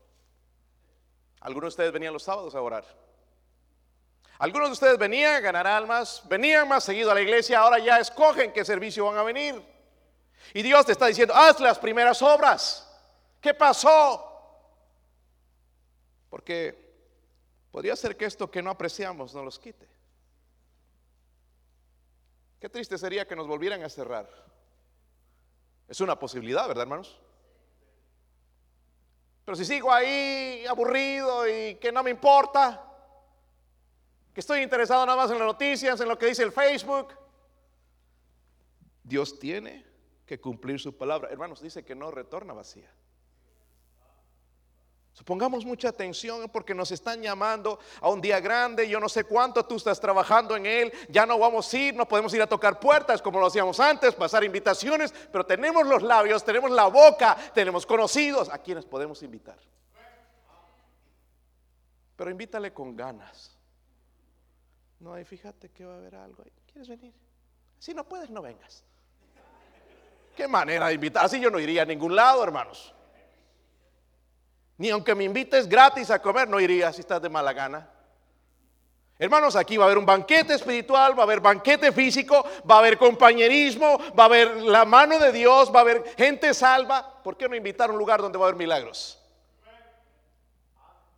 Algunos 1.45 1.65
de 1.65 1.75
ustedes 1.75 1.93
venían 1.93 2.15
los 2.15 2.23
sábados 2.23 2.55
a 2.55 2.61
orar. 2.61 2.85
Algunos 4.39 4.71
de 4.71 4.73
ustedes 4.73 4.99
venían 4.99 5.35
a 5.35 5.41
ganar 5.41 5.67
almas, 5.67 6.23
venían 6.27 6.67
más 6.67 6.85
seguido 6.85 7.11
a 7.11 7.15
la 7.15 7.21
iglesia, 7.21 7.61
ahora 7.61 7.79
ya 7.79 7.99
escogen 7.99 8.51
qué 8.51 8.65
servicio 8.65 9.05
van 9.05 9.19
a 9.19 9.23
venir. 9.23 9.63
Y 10.55 10.63
Dios 10.63 10.87
te 10.87 10.93
está 10.93 11.07
diciendo, 11.07 11.35
haz 11.35 11.61
las 11.61 11.79
primeras 11.79 12.23
obras. 12.23 12.91
¿Qué 13.43 13.53
pasó? 13.53 14.31
Porque 16.31 16.83
podría 17.71 17.95
ser 17.95 18.17
que 18.17 18.25
esto 18.25 18.51
que 18.51 18.63
no 18.63 18.71
apreciamos 18.71 19.35
nos 19.35 19.45
los 19.45 19.59
quite. 19.59 19.87
Qué 22.59 22.71
triste 22.71 22.97
sería 22.97 23.29
que 23.29 23.37
nos 23.37 23.47
volvieran 23.47 23.83
a 23.83 23.91
cerrar. 23.91 24.29
Es 25.87 26.01
una 26.01 26.19
posibilidad, 26.19 26.67
¿verdad, 26.67 26.85
hermanos? 26.85 27.21
Pero 29.45 29.57
si 29.57 29.65
sigo 29.65 29.93
ahí 29.93 30.65
aburrido 30.67 31.47
y 31.47 31.75
que 31.77 31.93
no 31.93 32.03
me 32.03 32.11
importa, 32.11 32.83
que 34.33 34.41
estoy 34.41 34.63
interesado 34.63 35.05
nada 35.05 35.17
más 35.17 35.31
en 35.31 35.39
las 35.39 35.47
noticias, 35.47 36.01
en 36.01 36.09
lo 36.09 36.19
que 36.19 36.27
dice 36.27 36.43
el 36.43 36.53
Facebook. 36.53 37.15
Dios 39.03 39.39
tiene 39.39 39.85
que 40.27 40.41
cumplir 40.41 40.81
su 40.81 40.97
palabra. 40.97 41.29
Hermanos, 41.31 41.61
dice 41.61 41.85
que 41.85 41.95
no 41.95 42.11
retorna 42.11 42.55
vacía. 42.55 42.91
Supongamos 45.15 45.65
mucha 45.65 45.91
atención 45.91 46.49
porque 46.49 46.75
nos 46.75 46.91
están 46.91 47.23
llamando 47.23 47.79
a 48.01 48.09
un 48.09 48.21
día 48.21 48.41
grande. 48.41 48.89
Yo 48.89 48.99
no 48.99 49.09
sé 49.09 49.23
cuánto 49.23 49.65
tú 49.65 49.77
estás 49.77 50.01
trabajando 50.01 50.57
en 50.57 50.67
él. 50.67 50.93
Ya 51.09 51.25
no 51.25 51.39
vamos 51.39 51.73
a 51.73 51.79
ir, 51.79 51.95
no 51.95 52.07
podemos 52.07 52.35
ir 52.35 52.43
a 52.43 52.49
tocar 52.49 52.81
puertas 52.81 53.23
como 53.23 53.39
lo 53.39 53.47
hacíamos 53.47 53.79
antes, 53.79 54.13
pasar 54.17 54.43
invitaciones, 54.43 55.15
pero 55.31 55.47
tenemos 55.47 55.87
los 55.87 56.03
labios, 56.03 56.45
tenemos 56.45 56.73
la 56.73 56.89
boca, 56.89 57.37
tenemos 57.55 57.87
conocidos 57.87 58.49
a 58.49 58.59
quienes 58.59 58.85
podemos 58.85 59.23
invitar. 59.23 59.57
Pero 62.17 62.29
invítale 62.29 62.73
con 62.73 62.97
ganas. 62.97 63.57
No, 64.99 65.15
hay, 65.15 65.25
fíjate 65.25 65.71
que 65.71 65.85
va 65.85 65.95
a 65.95 65.97
haber 65.99 66.17
algo 66.17 66.43
ahí. 66.45 66.53
¿Quieres 66.67 66.89
venir? 66.89 67.15
Si 67.79 67.95
no 67.95 68.03
puedes, 68.03 68.31
no 68.31 68.43
vengas. 68.43 68.83
Qué 70.35 70.49
manera 70.49 70.89
de 70.89 70.95
invitar. 70.95 71.25
Así 71.25 71.39
yo 71.39 71.53
no 71.53 71.61
iría 71.61 71.83
a 71.83 71.87
ningún 71.87 72.17
lado, 72.17 72.43
hermanos. 72.43 72.93
Ni 74.77 74.91
aunque 74.91 75.15
me 75.15 75.25
invites 75.25 75.69
gratis 75.69 76.11
a 76.11 76.21
comer, 76.21 76.49
no 76.49 76.61
iría 76.61 76.93
si 76.93 77.01
estás 77.01 77.23
de 77.23 77.29
mala 77.29 77.53
gana. 77.53 77.91
Hermanos, 79.17 79.55
aquí 79.55 79.77
va 79.77 79.85
a 79.85 79.87
haber 79.87 79.99
un 79.99 80.07
banquete 80.07 80.55
espiritual, 80.55 81.17
va 81.17 81.23
a 81.23 81.27
haber 81.27 81.41
banquete 81.41 81.93
físico, 81.93 82.45
va 82.69 82.77
a 82.77 82.79
haber 82.81 82.99
compañerismo, 82.99 83.99
va 84.19 84.25
a 84.25 84.27
haber 84.27 84.57
la 84.57 84.85
mano 84.85 85.21
de 85.21 85.31
Dios, 85.31 85.73
va 85.73 85.79
a 85.79 85.83
haber 85.83 86.05
gente 86.17 86.53
salva. 86.53 87.23
¿Por 87.23 87.37
qué 87.37 87.49
no 87.49 87.55
invitar 87.55 87.91
a 87.91 87.93
un 87.93 87.99
lugar 87.99 88.21
donde 88.21 88.39
va 88.39 88.47
a 88.47 88.49
haber 88.49 88.59
milagros? 88.59 89.21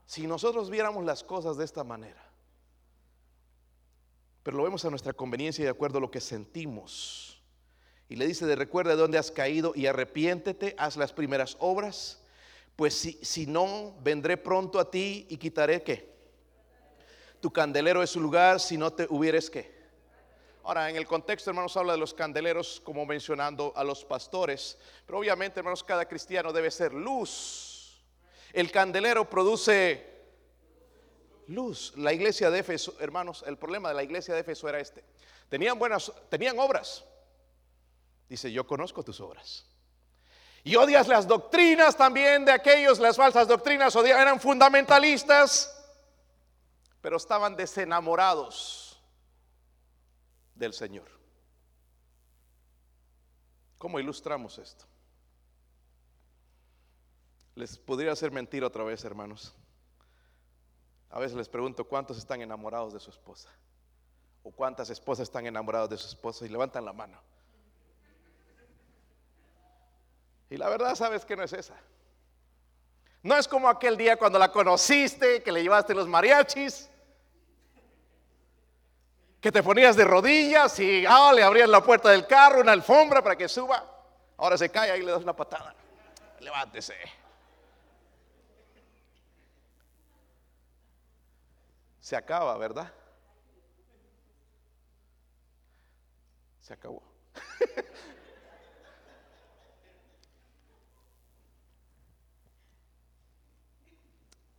Si 0.04 0.26
nosotros 0.26 0.68
viéramos 0.68 1.04
las 1.04 1.24
cosas 1.24 1.56
de 1.56 1.64
esta 1.64 1.84
manera, 1.84 2.22
pero 4.42 4.58
lo 4.58 4.62
vemos 4.62 4.84
a 4.84 4.90
nuestra 4.90 5.14
conveniencia 5.14 5.62
y 5.62 5.64
de 5.64 5.70
acuerdo 5.70 5.98
a 5.98 6.00
lo 6.00 6.10
que 6.10 6.20
sentimos. 6.20 7.42
Y 8.08 8.14
le 8.16 8.26
dice 8.26 8.46
de 8.46 8.54
recuerda 8.54 8.90
de 8.90 8.98
dónde 8.98 9.18
has 9.18 9.32
caído 9.32 9.72
y 9.74 9.86
arrepiéntete, 9.86 10.76
haz 10.78 10.96
las 10.96 11.12
primeras 11.12 11.56
obras, 11.58 12.22
pues 12.76 12.94
si, 12.94 13.18
si 13.22 13.46
no, 13.46 13.96
vendré 14.02 14.36
pronto 14.36 14.78
a 14.78 14.90
ti 14.90 15.26
y 15.30 15.38
quitaré 15.38 15.82
qué. 15.82 16.14
Tu 17.40 17.50
candelero 17.50 18.02
es 18.02 18.10
su 18.10 18.20
lugar 18.20 18.60
si 18.60 18.76
no 18.76 18.92
te 18.92 19.06
hubieres 19.08 19.50
qué. 19.50 19.74
Ahora, 20.62 20.90
en 20.90 20.96
el 20.96 21.06
contexto, 21.06 21.50
hermanos, 21.50 21.76
habla 21.76 21.92
de 21.92 21.98
los 21.98 22.12
candeleros 22.12 22.80
como 22.84 23.06
mencionando 23.06 23.72
a 23.76 23.84
los 23.84 24.04
pastores, 24.04 24.76
pero 25.06 25.18
obviamente, 25.18 25.60
hermanos, 25.60 25.84
cada 25.84 26.06
cristiano 26.06 26.52
debe 26.52 26.70
ser 26.70 26.92
luz. 26.92 28.04
El 28.52 28.70
candelero 28.72 29.30
produce 29.30 30.04
luz. 31.46 31.92
La 31.96 32.12
iglesia 32.12 32.50
de 32.50 32.58
Éfeso, 32.58 32.96
hermanos, 32.98 33.44
el 33.46 33.56
problema 33.56 33.90
de 33.90 33.94
la 33.94 34.02
iglesia 34.02 34.34
de 34.34 34.40
Éfeso 34.40 34.68
era 34.68 34.80
este. 34.80 35.04
Tenían 35.48 35.78
buenas, 35.78 36.12
tenían 36.28 36.58
obras. 36.58 37.04
Dice, 38.28 38.50
yo 38.50 38.66
conozco 38.66 39.04
tus 39.04 39.20
obras. 39.20 39.66
Y 40.66 40.74
odias 40.74 41.06
las 41.06 41.28
doctrinas 41.28 41.96
también 41.96 42.44
de 42.44 42.50
aquellos, 42.50 42.98
las 42.98 43.16
falsas 43.16 43.46
doctrinas, 43.46 43.94
eran 43.94 44.40
fundamentalistas, 44.40 45.72
pero 47.00 47.18
estaban 47.18 47.54
desenamorados 47.54 49.00
del 50.56 50.72
Señor. 50.72 51.06
¿Cómo 53.78 54.00
ilustramos 54.00 54.58
esto? 54.58 54.84
Les 57.54 57.78
podría 57.78 58.10
hacer 58.10 58.32
mentir 58.32 58.64
otra 58.64 58.82
vez, 58.82 59.04
hermanos. 59.04 59.54
A 61.10 61.20
veces 61.20 61.36
les 61.36 61.48
pregunto 61.48 61.84
cuántos 61.84 62.18
están 62.18 62.42
enamorados 62.42 62.92
de 62.92 62.98
su 62.98 63.10
esposa. 63.10 63.50
O 64.42 64.50
cuántas 64.50 64.90
esposas 64.90 65.28
están 65.28 65.46
enamoradas 65.46 65.90
de 65.90 65.96
su 65.96 66.08
esposa 66.08 66.44
y 66.44 66.48
levantan 66.48 66.84
la 66.84 66.92
mano. 66.92 67.22
Y 70.50 70.56
la 70.56 70.68
verdad 70.68 70.94
sabes 70.94 71.24
que 71.24 71.36
no 71.36 71.42
es 71.42 71.52
esa. 71.52 71.74
No 73.22 73.36
es 73.36 73.48
como 73.48 73.68
aquel 73.68 73.96
día 73.96 74.16
cuando 74.16 74.38
la 74.38 74.52
conociste, 74.52 75.42
que 75.42 75.50
le 75.50 75.62
llevaste 75.62 75.94
los 75.94 76.06
mariachis, 76.06 76.88
que 79.40 79.50
te 79.50 79.62
ponías 79.62 79.96
de 79.96 80.04
rodillas 80.04 80.78
y 80.78 81.04
ah, 81.06 81.32
le 81.34 81.42
abrías 81.42 81.68
la 81.68 81.82
puerta 81.82 82.10
del 82.10 82.26
carro, 82.26 82.60
una 82.60 82.72
alfombra 82.72 83.22
para 83.22 83.36
que 83.36 83.48
suba. 83.48 83.84
Ahora 84.36 84.56
se 84.56 84.68
cae 84.68 84.96
y 84.98 85.02
le 85.02 85.12
das 85.12 85.22
una 85.22 85.34
patada. 85.34 85.74
Levántese. 86.40 86.94
se 92.06 92.14
acaba, 92.14 92.56
¿verdad? 92.56 92.88
Se 96.60 96.72
acabó. 96.72 97.02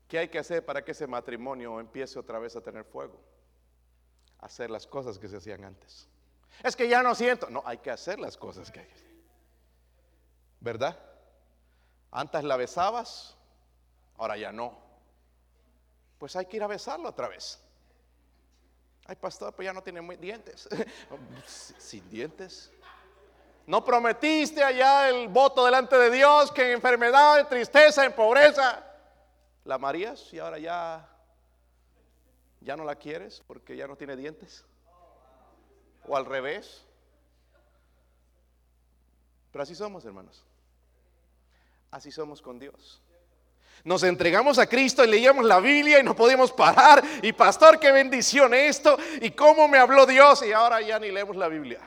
¿Qué 0.08 0.20
hay 0.20 0.30
que 0.30 0.40
hacer 0.40 0.66
para 0.66 0.84
que 0.84 0.92
ese 0.92 1.08
matrimonio 1.08 1.80
empiece 1.80 2.18
otra 2.18 2.40
vez 2.40 2.56
a 2.56 2.62
tener 2.62 2.86
fuego? 2.86 3.20
Hacer 4.40 4.70
las 4.70 4.88
cosas 4.88 5.20
que 5.20 5.28
se 5.28 5.38
hacían 5.38 5.64
antes. 5.66 6.08
Es 6.64 6.76
que 6.76 6.88
ya 6.88 7.04
no 7.04 7.14
siento. 7.16 7.50
No, 7.50 7.62
hay 7.66 7.80
que 7.80 7.92
hacer 7.92 8.20
las 8.20 8.38
cosas 8.38 8.72
que 8.72 8.80
hay. 8.80 8.90
¿Verdad? 10.60 10.98
Antes 12.12 12.44
la 12.44 12.56
besabas, 12.56 13.36
ahora 14.18 14.38
ya 14.38 14.52
no 14.52 14.88
pues 16.18 16.36
hay 16.36 16.46
que 16.46 16.58
ir 16.58 16.64
a 16.64 16.68
besarlo 16.68 17.10
otra 17.10 17.28
vez. 17.28 17.60
Ay, 19.06 19.16
pastor, 19.16 19.54
pues 19.54 19.66
ya 19.66 19.74
no 19.74 19.82
tiene 19.82 20.02
dientes. 20.18 20.68
Sin 21.78 22.10
dientes. 22.10 22.72
No 23.66 23.84
prometiste 23.84 24.64
allá 24.64 25.10
el 25.10 25.28
voto 25.28 25.66
delante 25.66 25.98
de 25.98 26.10
Dios 26.10 26.52
que 26.52 26.64
en 26.64 26.72
enfermedad, 26.74 27.40
en 27.40 27.48
tristeza, 27.48 28.06
en 28.06 28.14
pobreza, 28.14 28.84
la 29.68 29.76
amarías 29.76 30.34
y 30.34 30.40
ahora 30.40 30.58
ya, 30.58 31.06
ya 32.62 32.78
no 32.78 32.86
la 32.86 32.96
quieres 32.96 33.44
porque 33.46 33.76
ya 33.76 33.86
no 33.86 33.98
tiene 33.98 34.16
dientes. 34.16 34.64
O 36.08 36.16
al 36.16 36.26
revés. 36.26 36.86
Pero 39.52 39.64
así 39.64 39.76
somos, 39.76 40.06
hermanos. 40.06 40.46
Así 41.92 42.12
somos 42.12 42.42
con 42.42 42.58
Dios. 42.58 43.02
Nos 43.84 44.04
entregamos 44.04 44.58
a 44.58 44.68
Cristo 44.68 45.04
y 45.04 45.10
leíamos 45.10 45.44
la 45.44 45.60
Biblia 45.60 46.00
y 46.00 46.04
no 46.04 46.16
podíamos 46.16 46.54
parar. 46.54 47.04
Y 47.22 47.34
pastor, 47.34 47.78
qué 47.78 47.92
bendición 47.92 48.54
esto. 48.54 48.98
Y 49.22 49.32
cómo 49.32 49.68
me 49.68 49.78
habló 49.78 50.06
Dios. 50.06 50.44
Y 50.44 50.54
ahora 50.54 50.82
ya 50.82 50.98
ni 50.98 51.12
leemos 51.12 51.36
la 51.36 51.50
Biblia. 51.50 51.82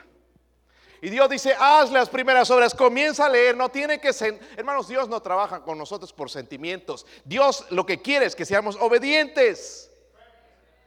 Y 1.01 1.09
Dios 1.09 1.27
dice, 1.29 1.55
haz 1.59 1.91
las 1.91 2.09
primeras 2.09 2.51
obras, 2.51 2.75
comienza 2.75 3.25
a 3.25 3.29
leer, 3.29 3.57
no 3.57 3.69
tiene 3.69 3.99
que 3.99 4.13
ser, 4.13 4.39
hermanos, 4.55 4.87
Dios 4.87 5.09
no 5.09 5.19
trabaja 5.19 5.63
con 5.63 5.79
nosotros 5.79 6.13
por 6.13 6.29
sentimientos. 6.29 7.07
Dios 7.25 7.65
lo 7.71 7.87
que 7.87 8.03
quiere 8.03 8.27
es 8.27 8.35
que 8.35 8.45
seamos 8.45 8.77
obedientes. 8.79 9.89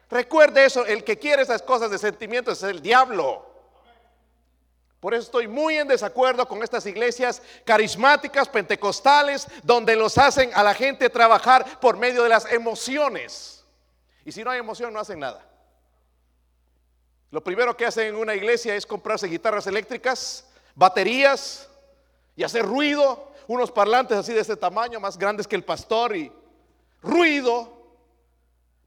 Recuerde 0.09 0.65
eso, 0.65 0.87
el 0.87 1.03
que 1.03 1.19
quiere 1.19 1.43
esas 1.43 1.63
cosas 1.63 1.91
de 1.91 1.99
sentimientos 1.99 2.63
es 2.63 2.71
el 2.71 2.81
diablo. 2.81 3.45
Por 5.01 5.15
eso 5.15 5.25
estoy 5.25 5.49
muy 5.49 5.77
en 5.77 5.89
desacuerdo 5.89 6.47
con 6.47 6.63
estas 6.63 6.87
iglesias 6.87 7.43
carismáticas, 7.65 8.49
pentecostales, 8.49 9.49
donde 9.65 9.97
los 9.97 10.17
hacen 10.17 10.51
a 10.55 10.63
la 10.63 10.75
gente 10.75 11.11
trabajar 11.11 11.81
por 11.81 11.97
medio 11.97 12.23
de 12.23 12.29
las 12.29 12.51
emociones. 12.53 13.65
Y 14.25 14.31
si 14.31 14.45
no 14.45 14.51
hay 14.53 14.61
emoción, 14.61 14.93
no 14.93 15.01
hacen 15.01 15.19
nada. 15.19 15.45
Lo 17.35 17.43
primero 17.43 17.77
que 17.77 17.85
hacen 17.85 18.07
en 18.07 18.15
una 18.15 18.33
iglesia 18.37 18.77
es 18.77 18.87
comprarse 18.87 19.27
guitarras 19.27 19.67
eléctricas, 19.67 20.49
baterías 20.77 21.69
y 22.37 22.45
hacer 22.45 22.65
ruido, 22.65 23.33
unos 23.49 23.73
parlantes 23.73 24.17
así 24.17 24.33
de 24.33 24.39
este 24.39 24.55
tamaño, 24.57 25.01
más 25.01 25.19
grandes 25.19 25.49
que 25.49 25.57
el 25.57 25.65
pastor 25.65 26.15
y 26.15 26.31
ruido, 27.03 27.89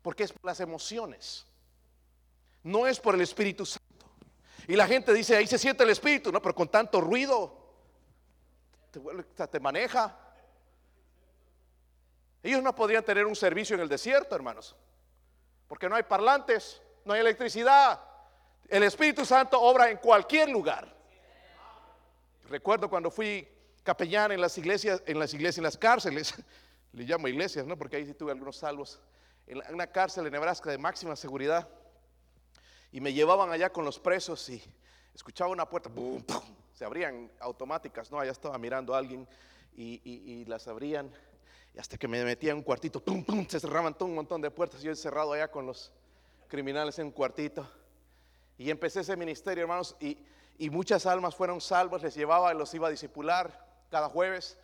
porque 0.01 0.23
es 0.23 0.31
por 0.31 0.45
las 0.45 0.61
emociones, 0.61 1.45
no 2.63 2.87
es 2.87 3.01
por 3.01 3.15
el 3.15 3.19
Espíritu 3.19 3.65
Santo. 3.65 4.05
Y 4.65 4.77
la 4.77 4.87
gente 4.87 5.13
dice, 5.13 5.35
ahí 5.35 5.45
se 5.45 5.57
siente 5.57 5.83
el 5.83 5.89
Espíritu, 5.89 6.31
no, 6.31 6.41
pero 6.41 6.55
con 6.55 6.69
tanto 6.69 7.01
ruido, 7.01 7.53
te, 8.91 9.47
te 9.47 9.59
maneja. 9.59 10.17
Ellos 12.41 12.63
no 12.63 12.73
podrían 12.73 13.03
tener 13.03 13.25
un 13.25 13.35
servicio 13.35 13.75
en 13.75 13.81
el 13.81 13.89
desierto, 13.89 14.35
hermanos, 14.35 14.73
porque 15.67 15.89
no 15.89 15.97
hay 15.97 16.03
parlantes, 16.03 16.81
no 17.03 17.11
hay 17.11 17.19
electricidad, 17.19 18.06
el 18.69 18.83
Espíritu 18.83 19.25
Santo 19.25 19.61
obra 19.61 19.89
en 19.89 19.97
cualquier 19.97 20.49
lugar. 20.49 20.93
Recuerdo 22.49 22.89
cuando 22.89 23.11
fui 23.11 23.47
capellán 23.83 24.31
en 24.31 24.41
las 24.41 24.57
iglesias, 24.57 25.01
en 25.05 25.19
las 25.19 25.33
iglesias, 25.33 25.57
en 25.57 25.63
las 25.63 25.77
cárceles, 25.77 26.33
le 26.93 27.03
llamo 27.03 27.27
iglesias, 27.27 27.65
¿no? 27.65 27.77
Porque 27.77 27.97
ahí 27.97 28.05
sí 28.05 28.13
tuve 28.13 28.31
algunos 28.31 28.57
salvos, 28.57 29.01
en 29.47 29.61
una 29.73 29.87
cárcel 29.87 30.25
en 30.25 30.33
Nebraska 30.33 30.69
de 30.69 30.77
máxima 30.77 31.15
seguridad. 31.15 31.67
Y 32.91 33.01
me 33.01 33.13
llevaban 33.13 33.51
allá 33.51 33.71
con 33.71 33.85
los 33.85 33.99
presos 33.99 34.49
y 34.49 34.61
escuchaba 35.13 35.51
una 35.51 35.67
puerta, 35.67 35.89
se 36.73 36.85
abrían 36.85 37.31
automáticas, 37.39 38.11
¿no? 38.11 38.19
Allá 38.19 38.31
estaba 38.31 38.57
mirando 38.57 38.93
a 38.93 38.97
alguien 38.97 39.27
y, 39.75 40.45
las 40.45 40.67
abrían. 40.67 41.11
Y 41.73 41.79
hasta 41.79 41.97
que 41.97 42.07
me 42.07 42.23
metía 42.23 42.51
en 42.51 42.57
un 42.57 42.63
cuartito, 42.63 43.03
se 43.47 43.59
cerraban 43.59 43.93
todo 43.93 44.09
un 44.09 44.15
montón 44.15 44.41
de 44.41 44.51
puertas. 44.51 44.81
Yo 44.81 44.89
encerrado 44.89 45.33
allá 45.33 45.49
con 45.49 45.65
los 45.65 45.91
criminales 46.47 46.97
en 46.99 47.07
un 47.07 47.11
cuartito. 47.11 47.69
Y 48.57 48.71
empecé 48.71 49.01
ese 49.01 49.15
ministerio, 49.15 49.63
hermanos, 49.63 49.95
y, 49.99 50.17
muchas 50.69 51.05
almas 51.05 51.35
fueron 51.35 51.61
salvas, 51.61 52.01
les 52.01 52.15
llevaba 52.15 52.51
y 52.53 52.57
los 52.57 52.73
iba 52.73 52.87
a 52.87 52.91
discipular 52.91 53.65
cada 53.91 54.09
jueves. 54.09 54.57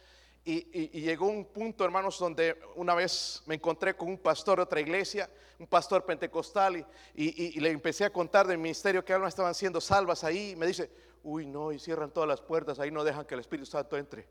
Y, 0.45 0.89
llegó 0.99 1.27
un 1.27 1.45
punto, 1.45 1.85
hermanos, 1.85 2.17
donde 2.17 2.59
una 2.75 2.95
vez 2.95 3.43
me 3.45 3.55
encontré 3.55 3.95
con 3.95 4.09
un 4.09 4.17
pastor 4.17 4.57
de 4.57 4.63
otra 4.63 4.81
iglesia, 4.81 5.29
un 5.59 5.67
pastor 5.67 6.03
pentecostal, 6.05 6.85
y, 7.13 7.59
le 7.59 7.69
empecé 7.69 8.05
a 8.05 8.09
contar 8.11 8.47
del 8.47 8.57
ministerio 8.57 9.05
que 9.05 9.13
almas 9.13 9.29
estaban 9.29 9.53
siendo 9.53 9.79
salvas 9.79 10.23
ahí. 10.23 10.55
Me 10.55 10.65
dice, 10.65 10.89
uy, 11.23 11.45
no, 11.45 11.71
y 11.71 11.77
cierran 11.77 12.09
todas 12.09 12.27
las 12.27 12.41
puertas, 12.41 12.79
ahí 12.79 12.89
no 12.89 13.03
dejan 13.03 13.25
que 13.25 13.35
el 13.35 13.41
Espíritu 13.41 13.69
Santo 13.69 13.95
entre. 13.95 14.27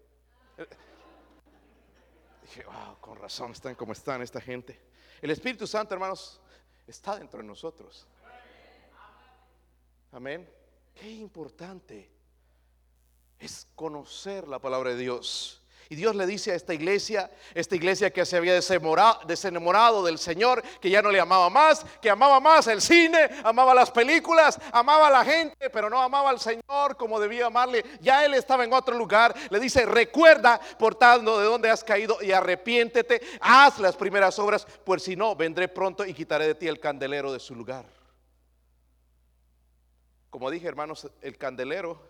Dije, 2.42 2.64
wow, 2.64 2.98
con 3.00 3.16
razón 3.16 3.52
están 3.52 3.76
como 3.76 3.92
están 3.92 4.20
esta 4.22 4.40
gente. 4.40 4.78
El 5.22 5.30
Espíritu 5.30 5.68
Santo, 5.68 5.94
hermanos, 5.94 6.40
está 6.88 7.16
dentro 7.16 7.40
de 7.40 7.46
nosotros. 7.46 8.08
Amén. 10.12 10.46
Qué 10.94 11.10
importante 11.10 12.10
es 13.38 13.66
conocer 13.74 14.46
la 14.46 14.58
palabra 14.58 14.90
de 14.90 14.98
Dios. 14.98 15.58
Y 15.88 15.94
Dios 15.94 16.14
le 16.14 16.26
dice 16.26 16.52
a 16.52 16.54
esta 16.54 16.72
iglesia, 16.72 17.30
esta 17.52 17.76
iglesia 17.76 18.10
que 18.10 18.24
se 18.24 18.36
había 18.36 18.54
desenamorado 18.54 20.02
del 20.02 20.18
Señor, 20.18 20.62
que 20.80 20.88
ya 20.88 21.02
no 21.02 21.10
le 21.10 21.20
amaba 21.20 21.50
más, 21.50 21.84
que 22.00 22.08
amaba 22.08 22.40
más 22.40 22.66
el 22.66 22.80
cine, 22.80 23.28
amaba 23.44 23.74
las 23.74 23.90
películas, 23.90 24.58
amaba 24.70 25.08
a 25.08 25.10
la 25.10 25.24
gente, 25.24 25.68
pero 25.68 25.90
no 25.90 26.00
amaba 26.00 26.30
al 26.30 26.40
Señor 26.40 26.96
como 26.96 27.20
debía 27.20 27.46
amarle. 27.46 27.84
Ya 28.00 28.24
Él 28.24 28.32
estaba 28.34 28.64
en 28.64 28.72
otro 28.72 28.96
lugar. 28.96 29.34
Le 29.50 29.60
dice, 29.60 29.84
recuerda, 29.84 30.58
por 30.78 30.94
tanto, 30.94 31.38
de 31.38 31.44
dónde 31.44 31.68
has 31.68 31.84
caído 31.84 32.22
y 32.22 32.32
arrepiéntete, 32.32 33.20
haz 33.40 33.78
las 33.78 33.96
primeras 33.96 34.38
obras, 34.38 34.66
pues 34.84 35.02
si 35.02 35.14
no, 35.14 35.36
vendré 35.36 35.68
pronto 35.68 36.06
y 36.06 36.14
quitaré 36.14 36.46
de 36.46 36.54
ti 36.54 36.68
el 36.68 36.80
candelero 36.80 37.32
de 37.32 37.40
su 37.40 37.54
lugar. 37.54 38.01
Como 40.32 40.50
dije, 40.50 40.66
hermanos, 40.66 41.06
el 41.20 41.36
candelero 41.36 42.00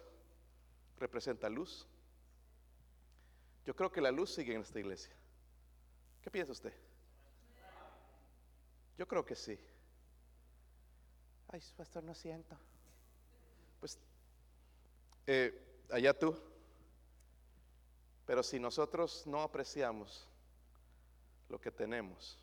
representa 0.96 1.48
luz. 1.48 1.88
Yo 3.66 3.74
creo 3.74 3.90
que 3.90 4.00
la 4.00 4.12
luz 4.12 4.32
sigue 4.32 4.54
en 4.54 4.60
esta 4.60 4.78
iglesia. 4.78 5.12
¿Qué 6.22 6.30
piensa 6.30 6.52
usted? 6.52 6.72
Yo 8.96 9.08
creo 9.08 9.24
que 9.26 9.34
sí. 9.34 9.58
Ay, 11.48 11.60
pastor, 11.76 12.04
no 12.04 12.14
siento. 12.14 12.56
Pues, 13.80 13.98
eh, 15.26 15.82
allá 15.90 16.16
tú. 16.16 16.40
Pero 18.24 18.44
si 18.44 18.60
nosotros 18.60 19.26
no 19.26 19.42
apreciamos 19.42 20.28
lo 21.48 21.60
que 21.60 21.72
tenemos, 21.72 22.38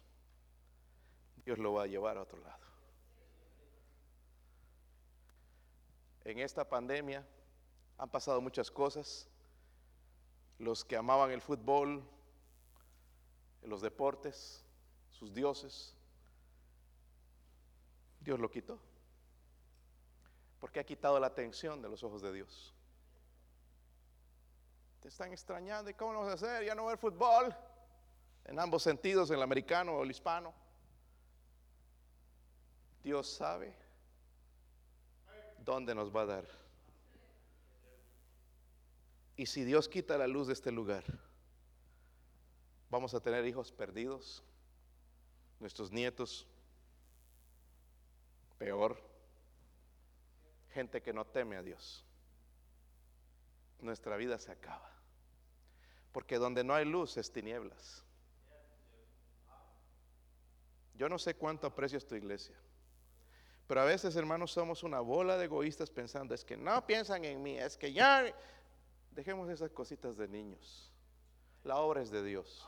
Dios 1.45 1.57
lo 1.57 1.71
va 1.71 1.83
a 1.83 1.87
llevar 1.87 2.17
a 2.17 2.23
otro 2.23 2.37
lado. 2.41 2.68
En 6.31 6.39
esta 6.39 6.67
pandemia 6.67 7.25
han 7.97 8.09
pasado 8.09 8.41
muchas 8.41 8.69
cosas. 8.69 9.27
Los 10.57 10.83
que 10.83 10.97
amaban 10.97 11.31
el 11.31 11.41
fútbol, 11.41 12.03
los 13.63 13.81
deportes, 13.81 14.65
sus 15.09 15.33
dioses, 15.33 15.95
Dios 18.19 18.39
lo 18.39 18.49
quitó. 18.51 18.79
Porque 20.59 20.79
ha 20.79 20.83
quitado 20.83 21.19
la 21.19 21.27
atención 21.27 21.81
de 21.81 21.89
los 21.89 22.03
ojos 22.03 22.21
de 22.21 22.33
Dios. 22.33 22.73
Te 24.99 25.07
están 25.07 25.31
extrañando. 25.31 25.89
¿Y 25.89 25.93
cómo 25.93 26.11
lo 26.11 26.19
vamos 26.19 26.33
a 26.33 26.35
hacer? 26.45 26.65
Ya 26.65 26.75
no 26.75 26.85
ver 26.85 26.97
fútbol. 26.97 27.55
En 28.43 28.59
ambos 28.59 28.83
sentidos, 28.83 29.29
en 29.29 29.37
el 29.37 29.43
americano 29.43 29.93
o 29.93 30.03
el 30.03 30.11
hispano. 30.11 30.53
Dios 33.01 33.29
sabe 33.29 33.73
¿dónde 35.69 35.93
nos 35.93 36.09
va 36.09 36.21
a 36.21 36.25
dar? 36.25 36.45
Y 39.37 39.45
si 39.45 39.63
Dios 39.63 39.87
quita 39.87 40.17
la 40.17 40.25
luz 40.25 40.47
de 40.47 40.53
este 40.53 40.71
lugar, 40.71 41.03
vamos 42.89 43.13
a 43.13 43.19
tener 43.19 43.45
hijos 43.45 43.71
perdidos, 43.71 44.43
nuestros 45.59 45.91
nietos 45.91 46.47
peor, 48.57 48.99
gente 50.73 51.03
que 51.03 51.13
no 51.13 51.23
teme 51.23 51.55
a 51.55 51.61
Dios. 51.61 52.03
Nuestra 53.79 54.17
vida 54.17 54.39
se 54.39 54.51
acaba. 54.51 54.91
Porque 56.11 56.39
donde 56.39 56.63
no 56.63 56.73
hay 56.73 56.85
luz 56.85 57.15
es 57.15 57.31
tinieblas. 57.31 58.03
Yo 60.95 61.07
no 61.07 61.19
sé 61.19 61.35
cuánto 61.35 61.67
aprecio 61.67 62.01
tu 62.01 62.15
iglesia. 62.15 62.59
Pero 63.69 63.81
a 63.81 63.85
veces, 63.85 64.15
hermanos, 64.15 64.51
somos 64.51 64.81
una 64.81 64.99
bola 64.99 65.37
de 65.37 65.45
egoístas 65.45 65.91
pensando, 65.91 66.33
es 66.33 66.43
que 66.43 66.57
no 66.57 66.87
piensan 66.87 67.23
en 67.23 67.43
mí, 67.43 67.55
es 67.55 67.77
que 67.77 67.93
ya... 67.93 68.25
Dejemos 69.11 69.47
esas 69.47 69.69
cositas 69.69 70.17
de 70.17 70.27
niños. 70.27 70.91
La 71.63 71.77
obra 71.77 72.01
es 72.01 72.09
de 72.09 72.23
Dios. 72.23 72.67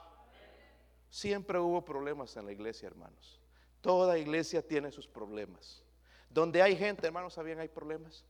Siempre 1.10 1.58
hubo 1.58 1.83
problemas 1.83 2.37
en 2.37 2.45
la 2.45 2.52
iglesia, 2.52 2.85
hermanos. 2.85 3.41
Toda 3.81 4.19
iglesia 4.19 4.62
tiene 4.62 4.91
sus 4.91 5.08
problemas. 5.08 5.81
Donde 6.29 6.62
hay 6.62 6.75
gente, 6.75 7.08
hermanos, 7.08 7.33
¿sabían 7.33 7.60
hay 7.60 7.69
problemas? 7.69 8.23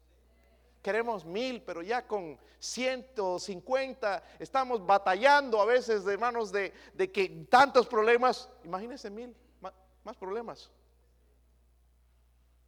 Queremos 0.81 1.25
mil, 1.25 1.61
pero 1.63 1.81
ya 1.81 2.07
con 2.07 2.39
150 2.59 4.23
estamos 4.39 4.85
batallando 4.85 5.59
a 5.59 5.65
veces, 5.65 6.07
hermanos, 6.07 6.53
de, 6.53 6.73
de 6.93 7.11
que 7.11 7.27
tantos 7.49 7.85
problemas. 7.85 8.49
Imagínense 8.63 9.09
mil, 9.09 9.35
más 10.05 10.15
problemas 10.15 10.71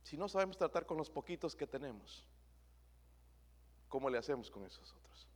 si 0.03 0.17
no 0.17 0.27
sabemos 0.27 0.57
tratar 0.57 0.85
con 0.85 0.97
los 0.97 1.09
poquitos 1.09 1.55
que 1.55 1.65
tenemos, 1.65 2.25
¿cómo 3.87 4.09
le 4.09 4.17
hacemos 4.17 4.51
con 4.51 4.65
esos 4.65 4.91
otros? 4.91 5.27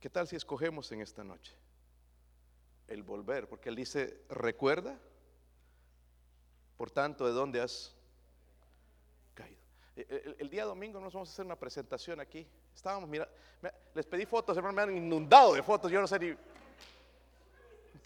¿Qué 0.00 0.08
tal 0.08 0.28
si 0.28 0.36
escogemos 0.36 0.92
en 0.92 1.00
esta 1.00 1.24
noche 1.24 1.54
el 2.86 3.02
volver? 3.02 3.48
Porque 3.48 3.68
Él 3.68 3.76
dice, 3.76 4.22
recuerda, 4.28 4.98
por 6.76 6.90
tanto, 6.90 7.26
de 7.26 7.32
dónde 7.32 7.60
has 7.60 7.96
caído. 9.34 9.60
Eh, 9.96 10.36
el, 10.38 10.48
día 10.48 10.64
domingo 10.64 11.00
nos 11.00 11.12
vamos 11.12 11.30
a 11.30 11.32
hacer 11.32 11.44
una 11.44 11.56
presentación 11.56 12.20
aquí. 12.20 12.46
Estábamos, 12.74 13.08
mira, 13.08 13.28
les 13.94 14.06
pedí 14.06 14.24
fotos, 14.26 14.56
hermano, 14.56 14.74
me 14.74 14.82
han 14.82 14.96
inundado 14.96 15.54
de 15.54 15.62
fotos. 15.62 15.90
Yo 15.90 16.00
no 16.00 16.06
sé 16.06 16.18
ni. 16.20 16.36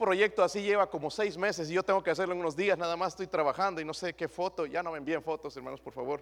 Proyecto 0.03 0.43
así 0.43 0.61
lleva 0.61 0.91
como 0.91 1.13
seis 1.13 1.39
meses 1.39 1.71
y 1.71 1.75
yo 1.75 1.85
tengo 1.85 2.03
que 2.03 2.11
hacerlo 2.11 2.35
en 2.35 2.41
unos 2.41 2.57
días. 2.57 2.77
Nada 2.77 2.97
más 2.97 3.13
estoy 3.13 3.29
trabajando 3.29 3.81
y 3.81 3.85
no 3.85 3.95
sé 3.95 4.15
qué 4.15 4.27
foto. 4.27 4.67
Ya 4.67 4.83
no 4.83 4.91
me 4.91 4.99
envíen 4.99 5.23
fotos, 5.23 5.57
hermanos, 5.57 5.81
por 5.81 5.93
favor. 5.93 6.21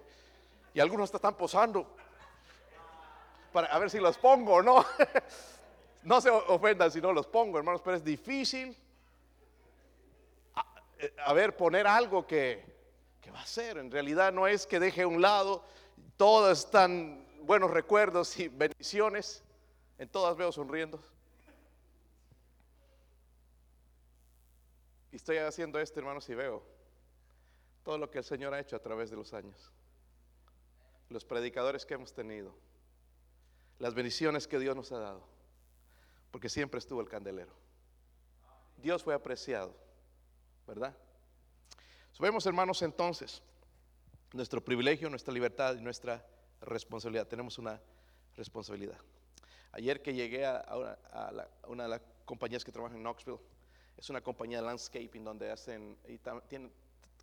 Y 0.71 0.79
algunos 0.79 1.11
están 1.11 1.33
posando 1.33 1.87
para 3.51 3.65
a 3.69 3.79
ver 3.79 3.89
si 3.89 3.97
los 3.97 4.19
pongo 4.19 4.53
o 4.53 4.61
no. 4.61 4.85
no 6.03 6.21
se 6.21 6.29
ofendan 6.29 6.91
si 6.91 7.01
no 7.01 7.11
los 7.11 7.25
pongo, 7.25 7.57
hermanos, 7.57 7.81
pero 7.83 7.97
es 7.97 8.03
difícil. 8.03 8.77
A 11.25 11.33
ver, 11.33 11.57
poner 11.57 11.87
algo 11.87 12.27
que, 12.27 12.63
¿qué 13.19 13.31
va 13.31 13.41
a 13.41 13.47
ser? 13.47 13.79
En 13.79 13.89
realidad 13.89 14.31
no 14.31 14.45
es 14.45 14.67
que 14.67 14.79
deje 14.79 15.01
a 15.01 15.07
un 15.07 15.23
lado, 15.23 15.65
todos 16.17 16.65
están 16.65 17.25
buenos 17.41 17.71
recuerdos 17.71 18.39
y 18.39 18.47
bendiciones, 18.47 19.43
en 19.97 20.07
todas 20.07 20.37
veo 20.37 20.51
sonriendo. 20.51 20.99
Y 25.11 25.17
estoy 25.17 25.37
haciendo 25.37 25.79
esto, 25.79 25.99
hermanos, 25.99 26.27
y 26.29 26.35
veo 26.35 26.63
todo 27.83 27.97
lo 27.97 28.09
que 28.09 28.19
el 28.19 28.23
Señor 28.23 28.53
ha 28.53 28.59
hecho 28.59 28.75
a 28.75 28.79
través 28.79 29.09
de 29.09 29.17
los 29.17 29.33
años. 29.33 29.71
Los 31.09 31.25
predicadores 31.25 31.85
que 31.85 31.95
hemos 31.95 32.13
tenido, 32.13 32.53
las 33.79 33.93
bendiciones 33.93 34.47
que 34.47 34.59
Dios 34.59 34.75
nos 34.75 34.91
ha 34.91 34.99
dado, 34.99 35.23
porque 36.31 36.47
siempre 36.47 36.77
estuvo 36.77 37.01
el 37.01 37.09
candelero. 37.09 37.51
Dios 38.77 39.03
fue 39.03 39.13
apreciado, 39.13 39.75
¿verdad? 40.67 40.95
Vemos, 42.21 42.45
hermanos, 42.45 42.83
entonces, 42.83 43.41
nuestro 44.31 44.63
privilegio, 44.63 45.09
nuestra 45.09 45.33
libertad 45.33 45.75
y 45.75 45.81
nuestra 45.81 46.23
responsabilidad. 46.61 47.27
Tenemos 47.27 47.57
una 47.57 47.81
responsabilidad. 48.37 48.99
Ayer 49.71 50.03
que 50.03 50.13
llegué 50.13 50.45
a, 50.45 50.63
una, 51.67 51.83
de 51.83 51.89
las 51.89 52.01
compañías 52.25 52.63
que 52.63 52.71
trabajan 52.71 52.97
en 52.97 53.03
Knoxville, 53.03 53.39
es 53.97 54.09
una 54.09 54.21
compañía 54.21 54.59
de 54.59 54.65
landscaping 54.65 55.23
donde 55.23 55.51
hacen, 55.51 55.97
y 56.07 56.17
tienen 56.47 56.71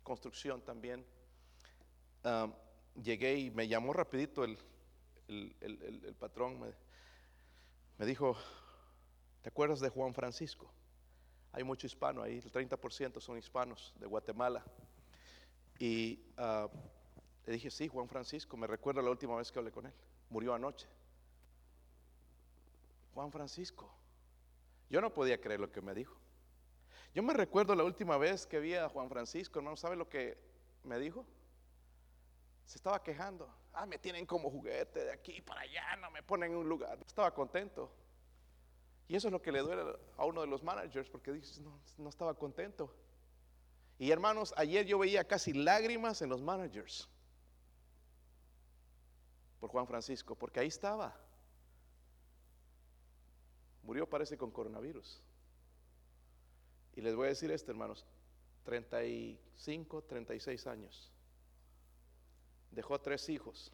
construcción 0.03 0.61
también. 0.61 1.05
Llegué 2.95 3.37
y 3.37 3.51
me 3.51 3.67
llamó 3.67 3.93
rapidito 3.93 4.43
el, 4.43 4.57
patrón, 6.19 6.59
me, 7.97 8.05
dijo, 8.05 8.35
¿te 9.41 9.49
acuerdas 9.49 9.79
de 9.79 9.89
Juan 9.89 10.13
Francisco? 10.13 10.71
Hay 11.51 11.63
mucho 11.63 11.87
hispano 11.87 12.21
ahí, 12.21 12.37
el 12.37 12.51
30% 12.51 13.19
son 13.19 13.37
hispanos 13.37 13.93
de 13.99 14.05
Guatemala. 14.05 14.63
Y 15.79 16.19
ah, 16.37 16.67
le 17.45 17.53
dije, 17.53 17.71
sí, 17.71 17.87
Juan 17.87 18.07
Francisco, 18.07 18.57
me 18.57 18.67
recuerdo 18.67 19.01
la 19.01 19.09
última 19.09 19.35
vez 19.35 19.51
que 19.51 19.59
hablé 19.59 19.71
con 19.71 19.85
él. 19.85 19.93
Murió 20.29 20.53
anoche. 20.53 20.87
Juan 23.13 23.31
Francisco. 23.31 23.89
Yo 24.89 25.01
no 25.01 25.13
podía 25.13 25.39
creer 25.39 25.59
lo 25.59 25.71
que 25.71 25.81
me 25.81 25.93
dijo. 25.93 26.18
Yo 27.13 27.23
me 27.23 27.33
recuerdo 27.33 27.75
la 27.75 27.83
última 27.83 28.17
vez 28.17 28.45
que 28.45 28.59
vi 28.59 28.75
a 28.75 28.89
Juan 28.89 29.09
Francisco, 29.09 29.59
hermano, 29.59 29.77
¿sabe 29.77 29.95
lo 29.95 30.07
que 30.07 30.37
me 30.83 30.99
dijo? 30.99 31.25
Se 32.65 32.77
estaba 32.77 33.01
quejando. 33.01 33.51
Ah, 33.73 33.85
me 33.85 33.97
tienen 33.97 34.25
como 34.25 34.49
juguete 34.49 35.05
de 35.05 35.11
aquí 35.11 35.41
para 35.41 35.61
allá, 35.61 35.95
no 35.97 36.11
me 36.11 36.21
ponen 36.21 36.51
en 36.51 36.57
un 36.57 36.69
lugar. 36.69 36.99
Estaba 37.05 37.33
contento. 37.33 37.91
Y 39.07 39.15
eso 39.15 39.27
es 39.27 39.31
lo 39.31 39.41
que 39.41 39.51
le 39.51 39.59
duele 39.59 39.97
a 40.17 40.25
uno 40.25 40.41
de 40.41 40.47
los 40.47 40.63
managers, 40.63 41.09
porque 41.09 41.31
dice, 41.33 41.61
no, 41.61 41.79
no 41.97 42.09
estaba 42.09 42.35
contento. 42.35 42.93
Y 43.97 44.11
hermanos, 44.11 44.53
ayer 44.55 44.85
yo 44.85 44.99
veía 44.99 45.27
casi 45.27 45.51
lágrimas 45.51 46.21
en 46.21 46.29
los 46.29 46.41
managers 46.41 47.09
por 49.59 49.71
Juan 49.71 49.87
Francisco, 49.87 50.35
porque 50.35 50.59
ahí 50.59 50.67
estaba. 50.67 51.19
Murió 53.83 54.07
parece 54.07 54.37
con 54.37 54.51
coronavirus. 54.51 55.21
Y 56.99 57.01
les 57.01 57.15
voy 57.15 57.27
a 57.27 57.29
decir 57.29 57.49
esto, 57.49 57.71
hermanos, 57.71 58.05
35, 58.65 60.03
36 60.03 60.67
años. 60.67 61.09
Dejó 62.71 62.99
tres 62.99 63.29
hijos. 63.29 63.71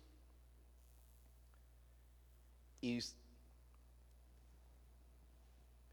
Y, 2.82 3.00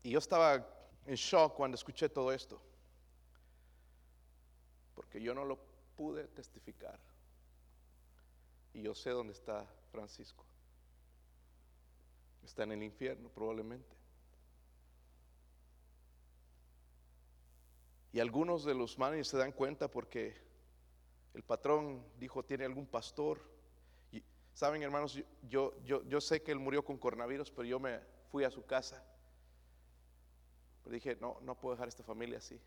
y 0.02 0.10
yo 0.10 0.18
estaba 0.18 0.68
en 1.06 1.14
shock 1.14 1.54
cuando 1.54 1.76
escuché 1.76 2.10
todo 2.10 2.30
esto 2.32 2.60
porque 4.94 5.18
yo 5.18 5.32
no 5.32 5.46
lo 5.46 5.58
pude 5.96 6.28
testificar. 6.28 7.00
Y 8.74 8.82
yo 8.82 8.94
sé 8.94 9.08
dónde 9.08 9.32
está 9.32 9.66
Francisco. 9.90 10.44
Está 12.44 12.64
en 12.64 12.72
el 12.72 12.82
infierno 12.82 13.30
probablemente. 13.30 14.01
Y 18.12 18.20
algunos 18.20 18.64
de 18.64 18.74
los 18.74 18.98
managers 18.98 19.28
se 19.28 19.38
dan 19.38 19.52
cuenta 19.52 19.88
porque 19.88 20.36
el 21.34 21.42
patrón 21.42 22.04
dijo, 22.18 22.44
tiene 22.44 22.64
algún 22.64 22.86
pastor. 22.86 23.40
Y, 24.10 24.22
Saben, 24.52 24.82
hermanos, 24.82 25.18
yo, 25.48 25.74
yo, 25.84 26.02
yo 26.04 26.20
sé 26.20 26.42
que 26.42 26.52
él 26.52 26.58
murió 26.58 26.84
con 26.84 26.98
coronavirus, 26.98 27.50
pero 27.50 27.64
yo 27.64 27.80
me 27.80 28.00
fui 28.30 28.44
a 28.44 28.50
su 28.50 28.64
casa. 28.66 29.02
Pero 30.84 30.94
dije, 30.94 31.16
no, 31.20 31.38
no 31.40 31.54
puedo 31.54 31.74
dejar 31.74 31.88
esta 31.88 32.02
familia 32.02 32.38
así 32.38 32.60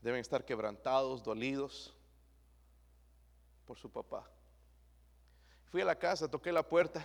deben 0.00 0.20
estar 0.20 0.44
quebrantados, 0.44 1.22
dolidos 1.22 1.94
por 3.66 3.78
su 3.78 3.90
papá. 3.90 4.28
Fui 5.66 5.82
a 5.82 5.84
la 5.84 5.98
casa, 5.98 6.30
toqué 6.30 6.52
la 6.52 6.66
puerta, 6.66 7.02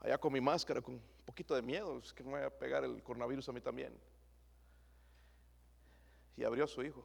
allá 0.00 0.18
con 0.18 0.32
mi 0.32 0.40
máscara, 0.40 0.82
con 0.82 0.94
un 0.94 1.02
poquito 1.24 1.54
de 1.54 1.62
miedo, 1.62 1.98
es 1.98 2.12
que 2.12 2.22
me 2.22 2.30
voy 2.30 2.42
a 2.42 2.50
pegar 2.50 2.84
el 2.84 3.02
coronavirus 3.02 3.48
a 3.48 3.52
mí 3.52 3.60
también. 3.60 3.98
Y 6.36 6.44
abrió 6.44 6.64
a 6.64 6.68
su 6.68 6.82
hijo. 6.82 7.04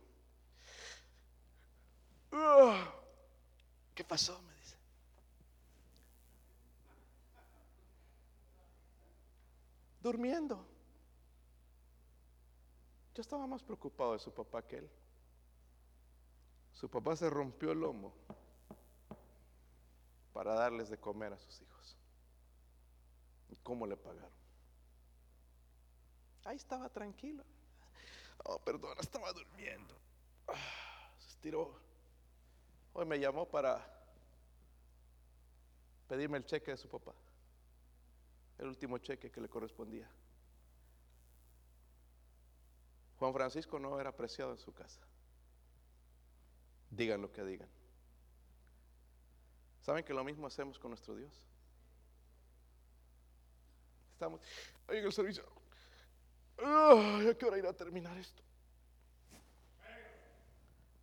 ¿Qué 3.93 4.03
pasó? 4.03 4.41
Me 4.43 4.53
dice. 4.55 4.77
Durmiendo. 10.01 10.65
Yo 13.13 13.21
estaba 13.21 13.45
más 13.45 13.61
preocupado 13.61 14.13
de 14.13 14.19
su 14.19 14.33
papá 14.33 14.65
que 14.65 14.77
él. 14.77 14.89
Su 16.71 16.89
papá 16.89 17.17
se 17.17 17.29
rompió 17.29 17.73
el 17.73 17.81
lomo 17.81 18.13
para 20.31 20.53
darles 20.53 20.87
de 20.87 20.97
comer 20.97 21.33
a 21.33 21.37
sus 21.37 21.61
hijos. 21.61 21.97
¿Y 23.49 23.57
cómo 23.57 23.85
le 23.85 23.97
pagaron? 23.97 24.31
Ahí 26.45 26.55
estaba 26.55 26.87
tranquilo. 26.87 27.43
Oh, 28.43 28.59
perdona, 28.59 29.01
estaba 29.01 29.31
durmiendo. 29.33 29.95
Ah, 30.47 31.11
se 31.19 31.29
estiró. 31.29 31.79
Hoy 32.93 33.05
me 33.05 33.19
llamó 33.19 33.47
para 33.47 33.85
pedirme 36.07 36.37
el 36.37 36.45
cheque 36.45 36.71
de 36.71 36.77
su 36.77 36.89
papá. 36.89 37.13
El 38.57 38.67
último 38.67 38.97
cheque 38.97 39.31
que 39.31 39.41
le 39.41 39.47
correspondía. 39.47 40.09
Juan 43.19 43.33
Francisco 43.33 43.79
no 43.79 43.99
era 43.99 44.09
apreciado 44.09 44.51
en 44.51 44.57
su 44.57 44.73
casa. 44.73 45.01
Digan 46.89 47.21
lo 47.21 47.31
que 47.31 47.43
digan. 47.43 47.69
¿Saben 49.81 50.03
que 50.03 50.13
lo 50.13 50.23
mismo 50.23 50.47
hacemos 50.47 50.79
con 50.79 50.91
nuestro 50.91 51.15
Dios? 51.15 51.31
Estamos 54.13 54.41
ahí 54.87 54.97
en 54.97 55.05
el 55.05 55.13
servicio. 55.13 55.58
¿A 56.61 57.33
qué 57.37 57.45
hora 57.45 57.57
irá 57.57 57.69
a 57.69 57.73
terminar 57.73 58.17
esto? 58.17 58.43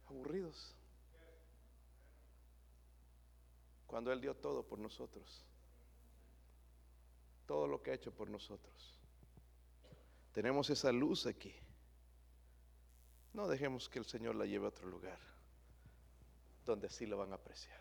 Aburridos. 0.08 0.74
Cuando 3.86 4.12
Él 4.12 4.20
dio 4.20 4.34
todo 4.34 4.62
por 4.62 4.78
nosotros. 4.78 5.44
Todo 7.46 7.66
lo 7.66 7.82
que 7.82 7.92
ha 7.92 7.94
hecho 7.94 8.12
por 8.12 8.28
nosotros. 8.28 8.98
Tenemos 10.32 10.68
esa 10.68 10.92
luz 10.92 11.26
aquí. 11.26 11.54
No 13.32 13.48
dejemos 13.48 13.88
que 13.88 13.98
el 13.98 14.04
Señor 14.04 14.34
la 14.34 14.46
lleve 14.46 14.66
a 14.66 14.68
otro 14.68 14.88
lugar 14.88 15.18
donde 16.66 16.90
sí 16.90 17.06
lo 17.06 17.16
van 17.16 17.32
a 17.32 17.36
apreciar. 17.36 17.80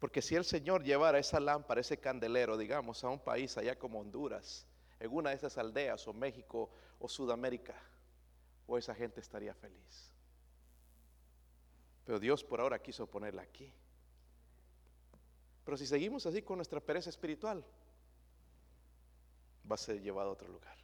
Porque 0.00 0.22
si 0.22 0.34
el 0.34 0.44
Señor 0.44 0.82
llevara 0.82 1.18
esa 1.18 1.38
lámpara, 1.38 1.82
ese 1.82 1.98
candelero, 1.98 2.56
digamos, 2.56 3.04
a 3.04 3.10
un 3.10 3.20
país 3.20 3.56
allá 3.58 3.78
como 3.78 4.00
Honduras, 4.00 4.66
en 5.00 5.12
una 5.12 5.30
de 5.30 5.36
esas 5.36 5.58
aldeas, 5.58 6.06
o 6.06 6.12
México, 6.12 6.70
o 6.98 7.08
Sudamérica, 7.08 7.74
o 8.66 8.78
esa 8.78 8.94
gente 8.94 9.20
estaría 9.20 9.54
feliz. 9.54 10.12
Pero 12.04 12.20
Dios 12.20 12.44
por 12.44 12.60
ahora 12.60 12.78
quiso 12.80 13.06
ponerla 13.06 13.42
aquí. 13.42 13.72
Pero 15.64 15.76
si 15.76 15.86
seguimos 15.86 16.26
así 16.26 16.42
con 16.42 16.56
nuestra 16.58 16.80
pereza 16.80 17.10
espiritual, 17.10 17.64
va 19.68 19.74
a 19.74 19.78
ser 19.78 20.00
llevado 20.00 20.30
a 20.30 20.32
otro 20.32 20.48
lugar 20.48 20.80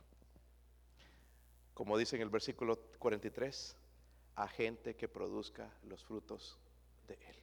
como 1.77 1.99
dice 1.99 2.17
en 2.17 2.23
el 2.23 2.31
versículo 2.31 2.79
43, 2.99 3.77
a 4.37 4.49
gente 4.49 4.97
que 4.97 5.09
produzca 5.09 5.71
los 5.83 6.03
frutos 6.03 6.59
de 7.07 7.19
Él. 7.21 7.37